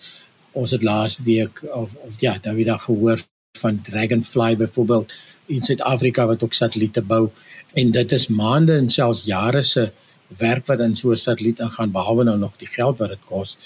ons 0.51 0.71
het 0.75 0.83
laas 0.83 1.17
week 1.25 1.63
of 1.63 1.93
of 2.05 2.19
ja, 2.19 2.37
nou 2.43 2.55
weer 2.55 2.79
gehoor 2.79 3.23
van 3.59 3.81
Dragonfly 3.81 4.57
byvoorbeeld 4.57 5.13
in 5.45 5.61
Suid-Afrika 5.61 6.25
wat 6.25 6.43
ook 6.43 6.53
satelliete 6.53 7.01
bou 7.01 7.29
en 7.73 7.91
dit 7.91 8.11
is 8.11 8.27
maande 8.27 8.77
en 8.77 8.89
selfs 8.89 9.23
jare 9.25 9.63
se 9.63 9.91
werk 10.39 10.67
wat 10.67 10.79
in 10.79 10.95
so 10.95 11.11
'n 11.11 11.17
satelliet 11.17 11.59
ingaan 11.59 11.91
behalwe 11.91 12.23
nou 12.23 12.37
nog 12.37 12.53
die 12.57 12.67
geld 12.67 12.97
wat 12.97 13.09
dit 13.09 13.23
kos. 13.25 13.57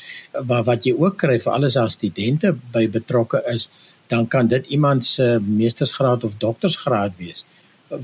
Maar 0.45 0.63
wat 0.63 0.85
jy 0.85 0.93
ook 0.97 1.17
kry 1.17 1.39
vir 1.39 1.51
alles 1.51 1.77
as 1.77 1.93
studente 1.93 2.55
by 2.71 2.87
betrokke 2.89 3.43
is, 3.53 3.69
dan 4.07 4.27
kan 4.27 4.47
dit 4.47 4.65
iemand 4.65 5.05
se 5.05 5.39
meestersgraad 5.41 6.23
of 6.23 6.33
doktorsgraad 6.37 7.11
wees 7.17 7.45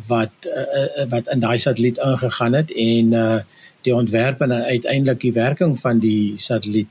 wat 0.08 0.32
uh, 0.46 1.06
wat 1.10 1.28
in 1.28 1.40
daai 1.40 1.60
satelliet 1.60 1.98
ingegaan 1.98 2.54
het 2.54 2.72
en 2.72 3.14
uh 3.14 3.40
die 3.82 3.96
ontwerp 3.96 4.42
en 4.42 4.52
uiteindelik 4.52 5.22
die 5.22 5.34
werking 5.34 5.80
van 5.80 6.00
die 6.00 6.34
satelliet 6.38 6.90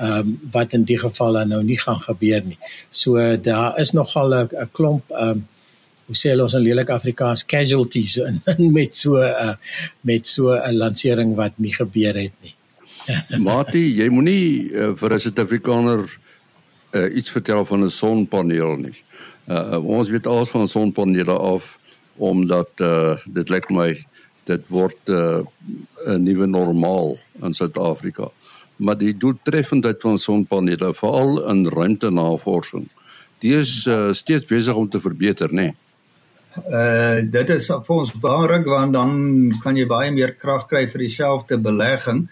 ehm 0.00 0.18
um, 0.18 0.28
wat 0.52 0.72
in 0.72 0.84
die 0.88 0.98
geval 0.98 1.36
nou 1.44 1.62
nie 1.62 1.78
gaan 1.78 2.00
gebeur 2.00 2.44
nie. 2.44 2.58
So 2.90 3.36
daar 3.36 3.78
is 3.78 3.92
nogal 3.92 4.34
'n 4.34 4.68
klomp 4.72 5.10
ehm 5.10 5.28
um, 5.28 5.48
hoe 6.06 6.16
sê 6.18 6.32
hulle 6.32 6.42
ons 6.42 6.54
in 6.58 6.64
lelik 6.64 6.88
Afrikaans 6.90 7.44
casualties 7.46 8.16
in, 8.16 8.40
in 8.58 8.72
met 8.72 8.96
so 8.96 9.18
'n 9.18 9.34
uh, 9.48 9.54
met 10.00 10.26
so 10.26 10.54
'n 10.54 10.76
lansering 10.76 11.34
wat 11.34 11.52
nie 11.56 11.74
gebeur 11.74 12.14
het 12.14 12.32
nie. 12.42 12.54
Mati, 13.46 13.84
jy 14.00 14.08
moenie 14.08 14.72
uh, 14.72 14.90
vir 14.96 15.14
'n 15.14 15.18
Suid-Afrikaner 15.18 16.02
uh, 16.92 17.16
iets 17.16 17.30
vertel 17.30 17.64
van 17.64 17.84
'n 17.84 17.88
sonpaneel 17.88 18.76
nie. 18.76 18.98
Uh, 19.48 19.78
ons 19.84 20.08
weet 20.08 20.26
alles 20.26 20.50
van 20.50 20.68
sonpanele 20.68 21.38
af 21.38 21.78
omdat 22.16 22.70
uh, 22.80 23.16
dit 23.26 23.48
lyk 23.48 23.70
my 23.70 23.94
dit 24.50 24.68
word 24.68 25.10
'n 25.10 25.46
uh, 26.06 26.16
nuwe 26.18 26.46
normaal 26.46 27.18
in 27.42 27.54
Suid-Afrika. 27.54 28.30
Maar 28.76 28.98
die 28.98 29.12
doeltreffendheid 29.16 30.00
van 30.00 30.18
sonpanele 30.18 30.94
veral 30.94 31.44
in 31.52 31.66
ruimtenavorsing, 31.68 32.88
die 33.44 33.54
is 33.56 33.86
uh, 33.86 34.12
steeds 34.12 34.44
besig 34.44 34.74
om 34.74 34.88
te 34.88 35.00
verbeter, 35.00 35.52
né? 35.52 35.62
Nee? 35.62 35.74
Uh 36.50 37.22
dit 37.30 37.50
is 37.54 37.68
vir 37.70 37.94
ons 37.94 38.12
belangrik 38.12 38.66
want 38.66 38.92
dan 38.92 39.10
kan 39.62 39.76
jy 39.76 39.86
baie 39.86 40.10
meer 40.10 40.32
krag 40.34 40.66
kry 40.66 40.88
vir 40.90 41.04
dieselfde 41.06 41.58
belegging. 41.62 42.24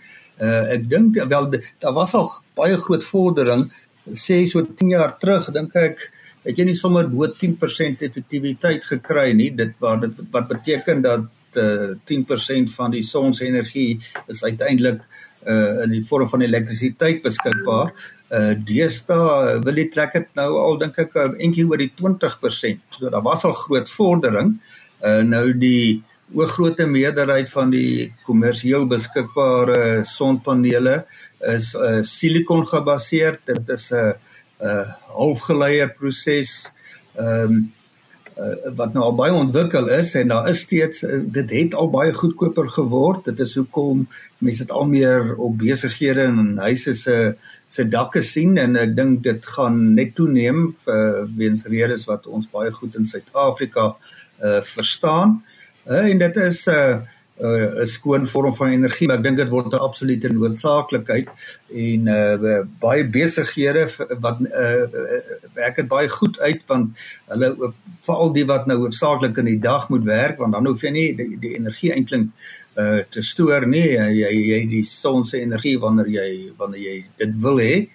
Uh 0.42 0.74
ek 0.74 0.88
dink 0.90 1.20
wel 1.30 1.50
daar 1.78 1.94
was 1.94 2.14
al 2.18 2.32
baie 2.58 2.76
groot 2.76 3.04
vordering 3.04 3.68
sê 4.14 4.44
so 4.46 4.62
10 4.62 4.90
jaar 4.90 5.14
terug 5.20 5.50
dink 5.52 5.76
ek 5.76 6.10
het 6.44 6.58
jy 6.58 6.64
nie 6.64 6.74
sommer 6.74 7.06
bo 7.06 7.28
10% 7.28 8.04
effektiwiteit 8.08 8.84
gekry 8.84 9.32
nie 9.36 9.50
dit 9.50 9.74
wat 9.80 10.02
dit 10.02 10.20
wat 10.32 10.48
beteken 10.48 11.02
dat 11.02 11.26
uh, 11.56 11.94
10% 12.04 12.70
van 12.76 12.90
die 12.90 13.02
son 13.02 13.34
se 13.34 13.46
energie 13.46 13.98
is 14.26 14.44
uiteindelik 14.44 15.00
uh, 15.46 15.82
in 15.84 15.90
die 15.90 16.04
vorm 16.06 16.28
van 16.28 16.42
elektrisiteit 16.42 17.22
beskikbaar. 17.22 17.92
Uh 18.28 18.52
deesdae 18.68 19.54
wil 19.64 19.78
jy 19.80 19.86
trek 19.88 20.12
dit 20.12 20.26
nou 20.36 20.50
al 20.60 20.74
dink 20.76 20.98
ek 21.00 21.14
'n 21.16 21.38
entjie 21.40 21.64
oor 21.64 21.80
die 21.80 21.92
20% 21.96 22.98
so 22.98 23.08
daar 23.08 23.24
was 23.24 23.44
al 23.44 23.56
groot 23.56 23.88
vordering. 23.88 24.58
Uh 25.00 25.22
nou 25.24 25.54
die 25.56 26.02
oorgrootste 26.36 26.84
meerderheid 26.86 27.48
van 27.48 27.70
die 27.70 28.12
kommersieel 28.26 28.84
beskikbare 28.84 30.04
sonpanele 30.04 31.06
is 31.40 31.72
uh 31.74 32.02
silikon 32.02 32.66
gebaseer 32.66 33.40
dit 33.46 33.68
is 33.68 33.92
'n 33.92 34.12
'n 34.60 34.94
halfgeleide 35.16 35.88
proses 35.96 36.70
ehm 37.16 37.44
um, 37.44 37.52
uh, 37.56 37.77
wat 38.78 38.92
nou 38.94 39.02
al 39.04 39.14
baie 39.18 39.34
ontwikkel 39.34 39.88
is 39.90 40.12
en 40.14 40.30
daar 40.30 40.48
is 40.48 40.60
steeds 40.62 41.02
uh, 41.02 41.18
dit 41.26 41.50
het 41.50 41.74
al 41.74 41.90
baie 41.90 42.12
goedkoper 42.14 42.68
geword. 42.70 43.24
Dit 43.24 43.40
is 43.42 43.54
hoekom 43.58 44.04
mense 44.38 44.62
dit 44.62 44.74
al 44.74 44.86
meer 44.86 45.34
op 45.36 45.56
besighede 45.58 46.28
en 46.30 46.58
huise 46.62 46.94
se 46.94 47.16
se 47.66 47.88
dakke 47.88 48.22
sien 48.22 48.56
en 48.58 48.76
ek 48.78 48.94
dink 48.96 49.22
dit 49.26 49.50
gaan 49.56 49.80
net 49.94 50.14
toeneem 50.14 50.68
vir 50.84 51.26
weens 51.36 51.66
redes 51.66 52.06
wat 52.06 52.26
ons 52.26 52.46
baie 52.52 52.70
goed 52.72 52.94
in 52.94 53.06
Suid-Afrika 53.06 53.90
uh 54.38 54.60
verstaan. 54.62 55.40
Uh, 55.88 56.04
en 56.06 56.18
dit 56.18 56.36
is 56.36 56.66
uh, 57.40 57.54
uh, 57.54 57.82
'n 57.82 57.86
skoon 57.86 58.26
vorm 58.26 58.54
van 58.54 58.68
energie, 58.68 59.06
maar 59.06 59.18
ek 59.18 59.22
dink 59.22 59.36
dit 59.36 59.48
word 59.48 59.72
'n 59.72 59.78
absolute 59.88 60.28
noodsaaklikheid 60.28 61.28
en 61.72 62.08
uh, 62.08 62.62
baie 62.80 63.04
besighede 63.04 63.88
wat 64.20 64.40
uh, 64.40 64.86
werk 65.54 65.76
dit 65.76 65.88
baie 65.88 66.08
goed 66.08 66.40
uit 66.40 66.62
want 66.66 66.96
hulle 67.28 67.72
veral 68.06 68.32
die 68.32 68.46
wat 68.46 68.66
nou 68.66 68.78
hoofsaaklik 68.84 69.38
in 69.38 69.52
die 69.52 69.60
dag 69.60 69.88
moet 69.88 70.04
werk 70.04 70.38
want 70.38 70.52
dan 70.52 70.66
hoef 70.66 70.82
jy 70.82 70.90
nie 70.90 71.08
die, 71.16 71.36
die 71.40 71.54
energie 71.56 71.92
eintlik 71.92 72.28
uh, 72.78 73.02
te 73.10 73.22
stoor 73.22 73.66
nie. 73.66 73.84
Jy 73.94 74.32
jy 74.32 74.60
die 74.70 74.84
son 74.86 75.26
se 75.26 75.40
energie 75.42 75.76
wanneer 75.82 76.10
jy 76.12 76.28
wanneer 76.58 76.84
jy 76.84 76.98
dit 77.24 77.38
wil 77.42 77.62
hê. 77.62 77.88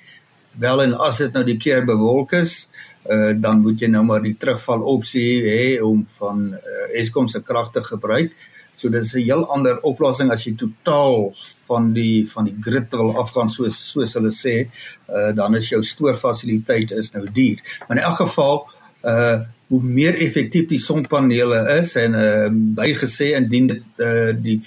Wel 0.60 0.84
en 0.84 0.98
as 1.02 1.18
dit 1.24 1.34
nou 1.34 1.44
die 1.48 1.58
keer 1.58 1.86
bewolk 1.86 2.36
is, 2.38 2.68
uh, 3.10 3.32
dan 3.34 3.64
moet 3.64 3.82
jy 3.82 3.90
nou 3.90 4.04
maar 4.06 4.22
die 4.22 4.36
terugval 4.38 4.84
opsie 4.94 5.42
hê 5.48 5.68
om 5.82 6.04
van 6.20 6.52
uh, 6.54 6.90
Eskom 7.00 7.28
se 7.28 7.42
krag 7.42 7.72
te 7.74 7.82
gebruik. 7.82 8.36
So 8.76 8.90
dis 8.90 9.14
'n 9.14 9.22
heel 9.22 9.46
ander 9.48 9.80
oplossing 9.82 10.32
as 10.32 10.44
jy 10.46 10.56
totaal 10.56 11.34
van 11.68 11.94
die 11.94 12.30
van 12.30 12.46
die 12.46 12.58
grid 12.60 12.92
wil 12.92 13.18
afgaan 13.18 13.50
soos 13.50 13.78
soos 13.92 14.14
hulle 14.14 14.32
sê, 14.32 14.68
uh, 15.10 15.32
dan 15.36 15.56
is 15.56 15.70
jou 15.70 15.84
stoorfasiliteit 15.84 16.92
is 16.92 17.12
nou 17.14 17.26
duur. 17.32 17.60
Maar 17.88 17.98
in 17.98 18.04
elk 18.04 18.18
geval 18.26 18.66
uh 19.04 19.40
hoe 19.74 19.82
meer 19.82 20.14
effektief 20.22 20.68
die 20.70 20.78
sonpanele 20.78 21.58
is 21.80 21.96
en 21.96 22.14
uh 22.14 22.50
bygesê 22.78 23.32
indien 23.40 23.68
dit 23.68 23.84
uh 23.98 24.34
die 24.38 24.60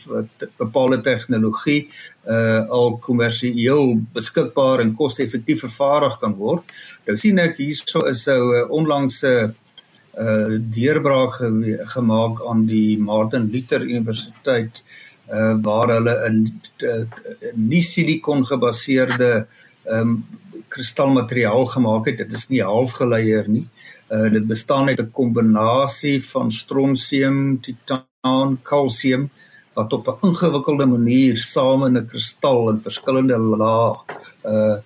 bepaalde 0.59 1.01
tegnologie 1.01 1.89
uh 2.27 2.65
al 2.79 2.97
kommersieel 2.99 4.01
beskikbaar 4.13 4.81
en 4.81 4.95
koste-effektief 4.95 5.61
vervaardig 5.61 6.19
kan 6.19 6.35
word. 6.35 6.65
Nou 7.07 7.17
sien 7.17 7.39
ek 7.39 7.57
hierso 7.63 8.03
is 8.11 8.27
'n 8.27 8.31
uh, 8.33 8.65
onlangse 8.71 9.33
uh, 9.45 9.53
uh 10.17 10.57
deurbraak 10.73 11.33
ge 11.39 11.79
gemaak 11.93 12.41
aan 12.49 12.67
die 12.67 12.99
Martin 12.99 13.51
Luther 13.53 13.83
Universiteit 13.83 14.83
uh 15.29 15.55
waar 15.63 15.89
hulle 15.89 16.15
'n 16.29 16.61
nie 17.55 17.83
silikon 17.83 18.47
gebaseerde 18.47 19.47
um 19.85 20.25
kristalmateriaal 20.69 21.67
gemaak 21.67 22.07
het. 22.07 22.19
Dit 22.19 22.33
is 22.33 22.49
nie 22.49 22.63
halfgeleier 22.63 23.49
nie. 23.49 23.69
Uh 24.11 24.29
dit 24.33 24.47
bestaan 24.47 24.89
uit 24.89 25.01
'n 25.01 25.11
kombinasie 25.11 26.25
van 26.25 26.51
stronsium, 26.51 27.61
titaan, 27.61 28.59
kalsium 28.63 29.31
wat 29.75 29.93
op 29.93 30.09
'n 30.09 30.27
ingewikkelde 30.29 30.87
manier 30.87 31.37
saam 31.37 31.85
in 31.85 31.97
'n 31.97 32.07
kristal 32.07 32.71
in 32.71 32.83
verskillende 32.83 33.39
lae 33.39 33.97
uh 34.45 34.77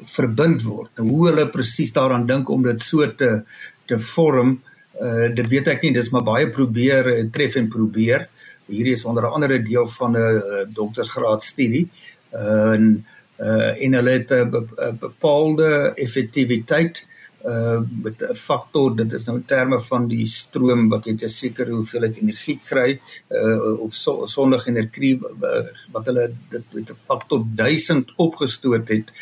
verbind 0.00 0.62
word. 0.62 0.90
Nou 0.96 1.08
hoe 1.08 1.26
hulle 1.28 1.48
presies 1.48 1.92
daaraan 1.92 2.26
dink 2.26 2.48
om 2.48 2.62
dit 2.62 2.82
so 2.82 3.14
te 3.14 3.44
te 3.86 3.98
vorm 3.98 4.62
uh 4.98 5.28
dit 5.34 5.48
weet 5.48 5.68
ek 5.68 5.82
nie 5.82 5.94
dis 5.94 6.10
maar 6.10 6.26
baie 6.26 6.48
probeer 6.50 7.12
en 7.14 7.26
uh, 7.26 7.32
tref 7.32 7.56
en 7.56 7.68
probeer. 7.68 8.28
Hierdie 8.70 8.94
is 8.94 9.04
onder 9.04 9.26
andere 9.30 9.62
deel 9.62 9.88
van 9.88 10.16
'n 10.16 10.16
uh, 10.16 10.64
doktorsgraad 10.68 11.44
studie. 11.44 11.88
Uh, 12.32 12.74
en 12.74 13.04
uh 13.38 13.84
en 13.84 13.94
hulle 13.94 14.10
het 14.10 14.30
'n 14.30 14.50
uh, 14.54 14.92
bepaalde 14.98 15.92
effektiwiteit 15.96 17.06
uh 17.44 17.80
met 18.02 18.20
'n 18.22 18.34
faktor 18.34 18.96
dit 18.96 19.12
is 19.12 19.24
nou 19.24 19.36
in 19.36 19.44
terme 19.44 19.80
van 19.80 20.08
die 20.08 20.26
stroom 20.26 20.88
wat 20.88 21.06
jy 21.06 21.14
te 21.16 21.28
seker 21.28 21.70
hoeveelheid 21.70 22.16
energie 22.16 22.60
kry 22.64 23.00
uh 23.28 23.80
of 23.80 23.94
so, 23.94 24.26
sondige 24.26 24.68
energie 24.70 25.16
uh, 25.16 25.64
wat 25.92 26.06
hulle 26.06 26.34
dit 26.50 26.64
met 26.72 26.90
'n 26.90 27.00
faktor 27.04 27.44
1000 27.54 28.12
opgestoot 28.16 28.88
het 28.88 29.12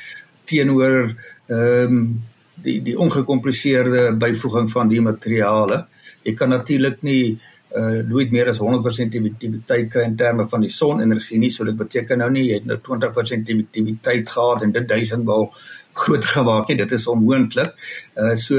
teenoor 0.45 1.15
ehm 1.47 1.93
um, 1.93 2.23
die 2.65 2.79
die 2.85 2.97
ongekompliseerde 2.99 4.13
byvoeging 4.19 4.71
van 4.73 4.91
die 4.91 5.01
materiale. 5.05 5.85
Jy 6.25 6.35
kan 6.39 6.55
natuurlik 6.55 7.03
nie 7.07 7.39
uh 7.69 8.01
nooit 8.09 8.31
meer 8.33 8.49
as 8.49 8.63
100% 8.65 9.17
effektiwiteit 9.19 9.91
kry 9.93 10.07
in 10.09 10.15
terme 10.17 10.47
van 10.49 10.63
die 10.65 10.73
sonenergie 10.73 11.37
nie, 11.39 11.51
so 11.53 11.67
dit 11.69 11.77
beteken 11.77 12.23
nou 12.23 12.31
nie 12.33 12.47
jy 12.47 12.63
het 12.63 12.69
nou 12.71 12.79
20% 12.81 13.51
effektiwiteit 13.53 14.31
gehad 14.33 14.65
en 14.65 14.73
dit 14.73 14.89
duisendmal 14.89 15.51
groot 16.01 16.25
gemaak 16.25 16.69
nie. 16.69 16.79
Dit 16.79 16.95
is 16.97 17.07
onmoontlik. 17.11 17.75
Uh 18.17 18.33
so 18.41 18.57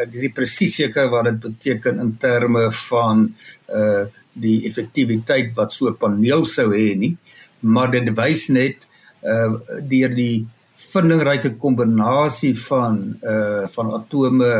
ek 0.00 0.16
is 0.16 0.32
presies 0.32 0.78
seker 0.80 1.10
wat 1.12 1.28
dit 1.28 1.40
beteken 1.44 2.00
in 2.00 2.16
terme 2.22 2.70
van 2.86 3.28
uh 3.68 4.06
die 4.32 4.62
effektiwiteit 4.64 5.52
wat 5.58 5.72
so 5.76 5.90
'n 5.90 6.00
paneel 6.00 6.46
sou 6.48 6.70
hê 6.72 6.96
nie, 6.96 7.16
maar 7.60 7.90
dit 7.92 8.08
wys 8.16 8.48
net 8.48 8.88
uh 9.20 9.52
deur 9.84 10.14
die 10.16 10.46
vindingryke 10.92 11.56
kombinasie 11.56 12.54
van 12.68 13.02
uh 13.20 13.66
van 13.74 13.92
atome 13.98 14.54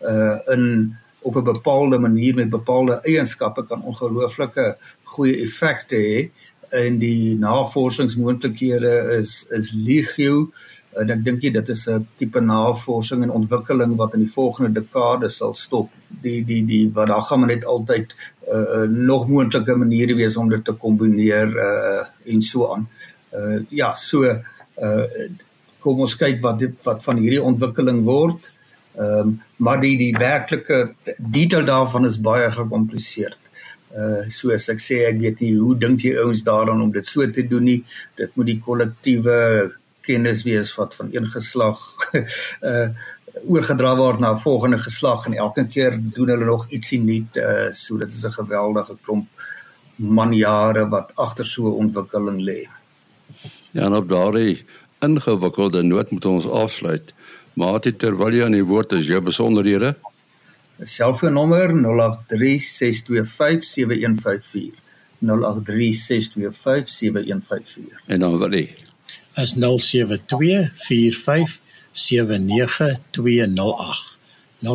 uh 0.00 0.36
in 0.54 0.96
op 1.24 1.36
'n 1.36 1.44
bepaalde 1.44 1.98
manier 1.98 2.34
met 2.34 2.50
bepaalde 2.50 3.00
eienskappe 3.00 3.64
kan 3.64 3.82
ongelooflike 3.82 4.76
goeie 5.02 5.36
effekte 5.42 5.96
hê. 5.96 6.30
En 6.68 6.98
die 6.98 7.36
navorsingsmoontlikhede 7.38 9.16
is 9.18 9.44
is 9.48 9.72
legio. 9.72 10.50
En 10.92 11.10
ek 11.10 11.24
dink 11.24 11.40
dit 11.40 11.68
is 11.68 11.86
'n 11.88 12.08
tipe 12.16 12.40
navorsing 12.40 13.22
en 13.22 13.30
ontwikkeling 13.30 13.96
wat 13.96 14.14
in 14.14 14.20
die 14.20 14.32
volgende 14.32 14.80
dekade 14.80 15.28
sal 15.28 15.54
stop. 15.54 15.90
Die 16.08 16.44
die 16.44 16.64
die 16.66 16.90
wat 16.92 17.06
daar 17.06 17.22
gaan 17.22 17.46
net 17.46 17.64
altyd 17.64 18.16
uh, 18.48 18.82
nog 18.88 19.28
moontlike 19.28 19.74
maniere 19.76 20.14
wees 20.14 20.36
om 20.36 20.48
dit 20.48 20.64
te 20.64 20.72
kombineer 20.72 21.48
uh 21.48 22.32
en 22.32 22.42
so 22.42 22.72
aan. 22.72 22.88
Uh 23.32 23.58
ja 23.68 23.94
so 23.96 24.22
uh 24.24 25.06
kom 25.84 26.00
ons 26.00 26.16
kyk 26.16 26.40
wat 26.44 26.58
dit, 26.64 26.76
wat 26.86 27.04
van 27.04 27.20
hierdie 27.20 27.42
ontwikkeling 27.52 28.02
word. 28.08 28.50
Ehm 28.94 29.28
um, 29.28 29.40
maar 29.64 29.80
die 29.82 29.96
die 29.98 30.12
werklike 30.18 30.94
detail 31.18 31.64
daarvan 31.64 32.06
is 32.06 32.20
baie 32.20 32.50
gekompliseerd. 32.52 33.40
Uh 33.94 34.26
soos 34.30 34.68
ek 34.72 34.82
sê 34.82 35.00
ek 35.08 35.18
weet 35.22 35.42
nie 35.42 35.54
hoe 35.56 35.74
dink 35.78 36.04
jy 36.06 36.14
ouens 36.22 36.44
daaraan 36.46 36.82
om 36.82 36.92
dit 36.94 37.06
so 37.06 37.26
te 37.30 37.46
doen 37.50 37.66
nie. 37.70 37.80
Dit 38.18 38.36
moet 38.36 38.50
die 38.52 38.60
kollektiewe 38.62 39.38
kennis 40.04 40.44
wees 40.46 40.72
wat 40.78 40.94
van 41.00 41.10
een 41.12 41.28
geslag 41.36 41.82
uh 42.14 42.88
oorgedra 43.50 43.96
word 43.98 44.20
na 44.22 44.30
'n 44.32 44.38
volgende 44.38 44.78
geslag 44.78 45.26
en 45.26 45.34
elke 45.34 45.66
keer 45.66 45.98
doen 45.98 46.30
hulle 46.30 46.46
nog 46.46 46.68
ietsie 46.70 47.00
nuut 47.02 47.36
uh 47.36 47.72
so 47.74 47.98
dit 47.98 48.12
is 48.12 48.24
'n 48.24 48.38
geweldige 48.40 48.96
klomp 49.02 49.26
manjare 49.96 50.88
wat 50.88 51.10
agter 51.16 51.46
so 51.46 51.66
'n 51.66 51.80
ontwikkeling 51.86 52.40
lê. 52.40 52.60
Ja, 53.72 53.88
nou 53.88 54.06
daardie 54.06 54.64
ingewikkelde 55.04 55.82
noot 55.82 56.10
moet 56.10 56.24
ons 56.24 56.48
afsluit. 56.48 57.14
Maar 57.54 57.80
dit 57.80 57.98
terwyl 57.98 58.34
jy 58.34 58.44
aan 58.44 58.52
die 58.56 58.64
woord 58.66 58.92
is, 58.96 59.06
jou 59.06 59.20
besonderhede. 59.22 59.94
Selfoonnommer 60.80 61.70
0836257154. 61.70 61.74
0836257154. 65.24 65.30
En 68.06 68.20
dan 68.20 68.48
lê? 68.48 68.68
Is 69.34 69.54
0724579208. 69.54 69.58
0724579208. 74.64 74.70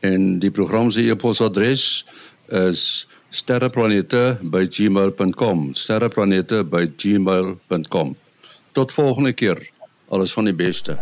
En 0.00 0.38
die 0.38 0.50
program 0.50 0.90
se 0.90 1.10
e-posadres 1.10 2.06
is 2.48 3.08
sterreplanete@gmail.com. 3.34 5.74
sterreplanete@gmail.com. 5.74 8.16
Tot 8.72 8.92
volgende 8.92 9.32
keer. 9.32 9.70
Alles 10.08 10.32
van 10.32 10.44
die 10.44 10.54
beste. 10.54 10.98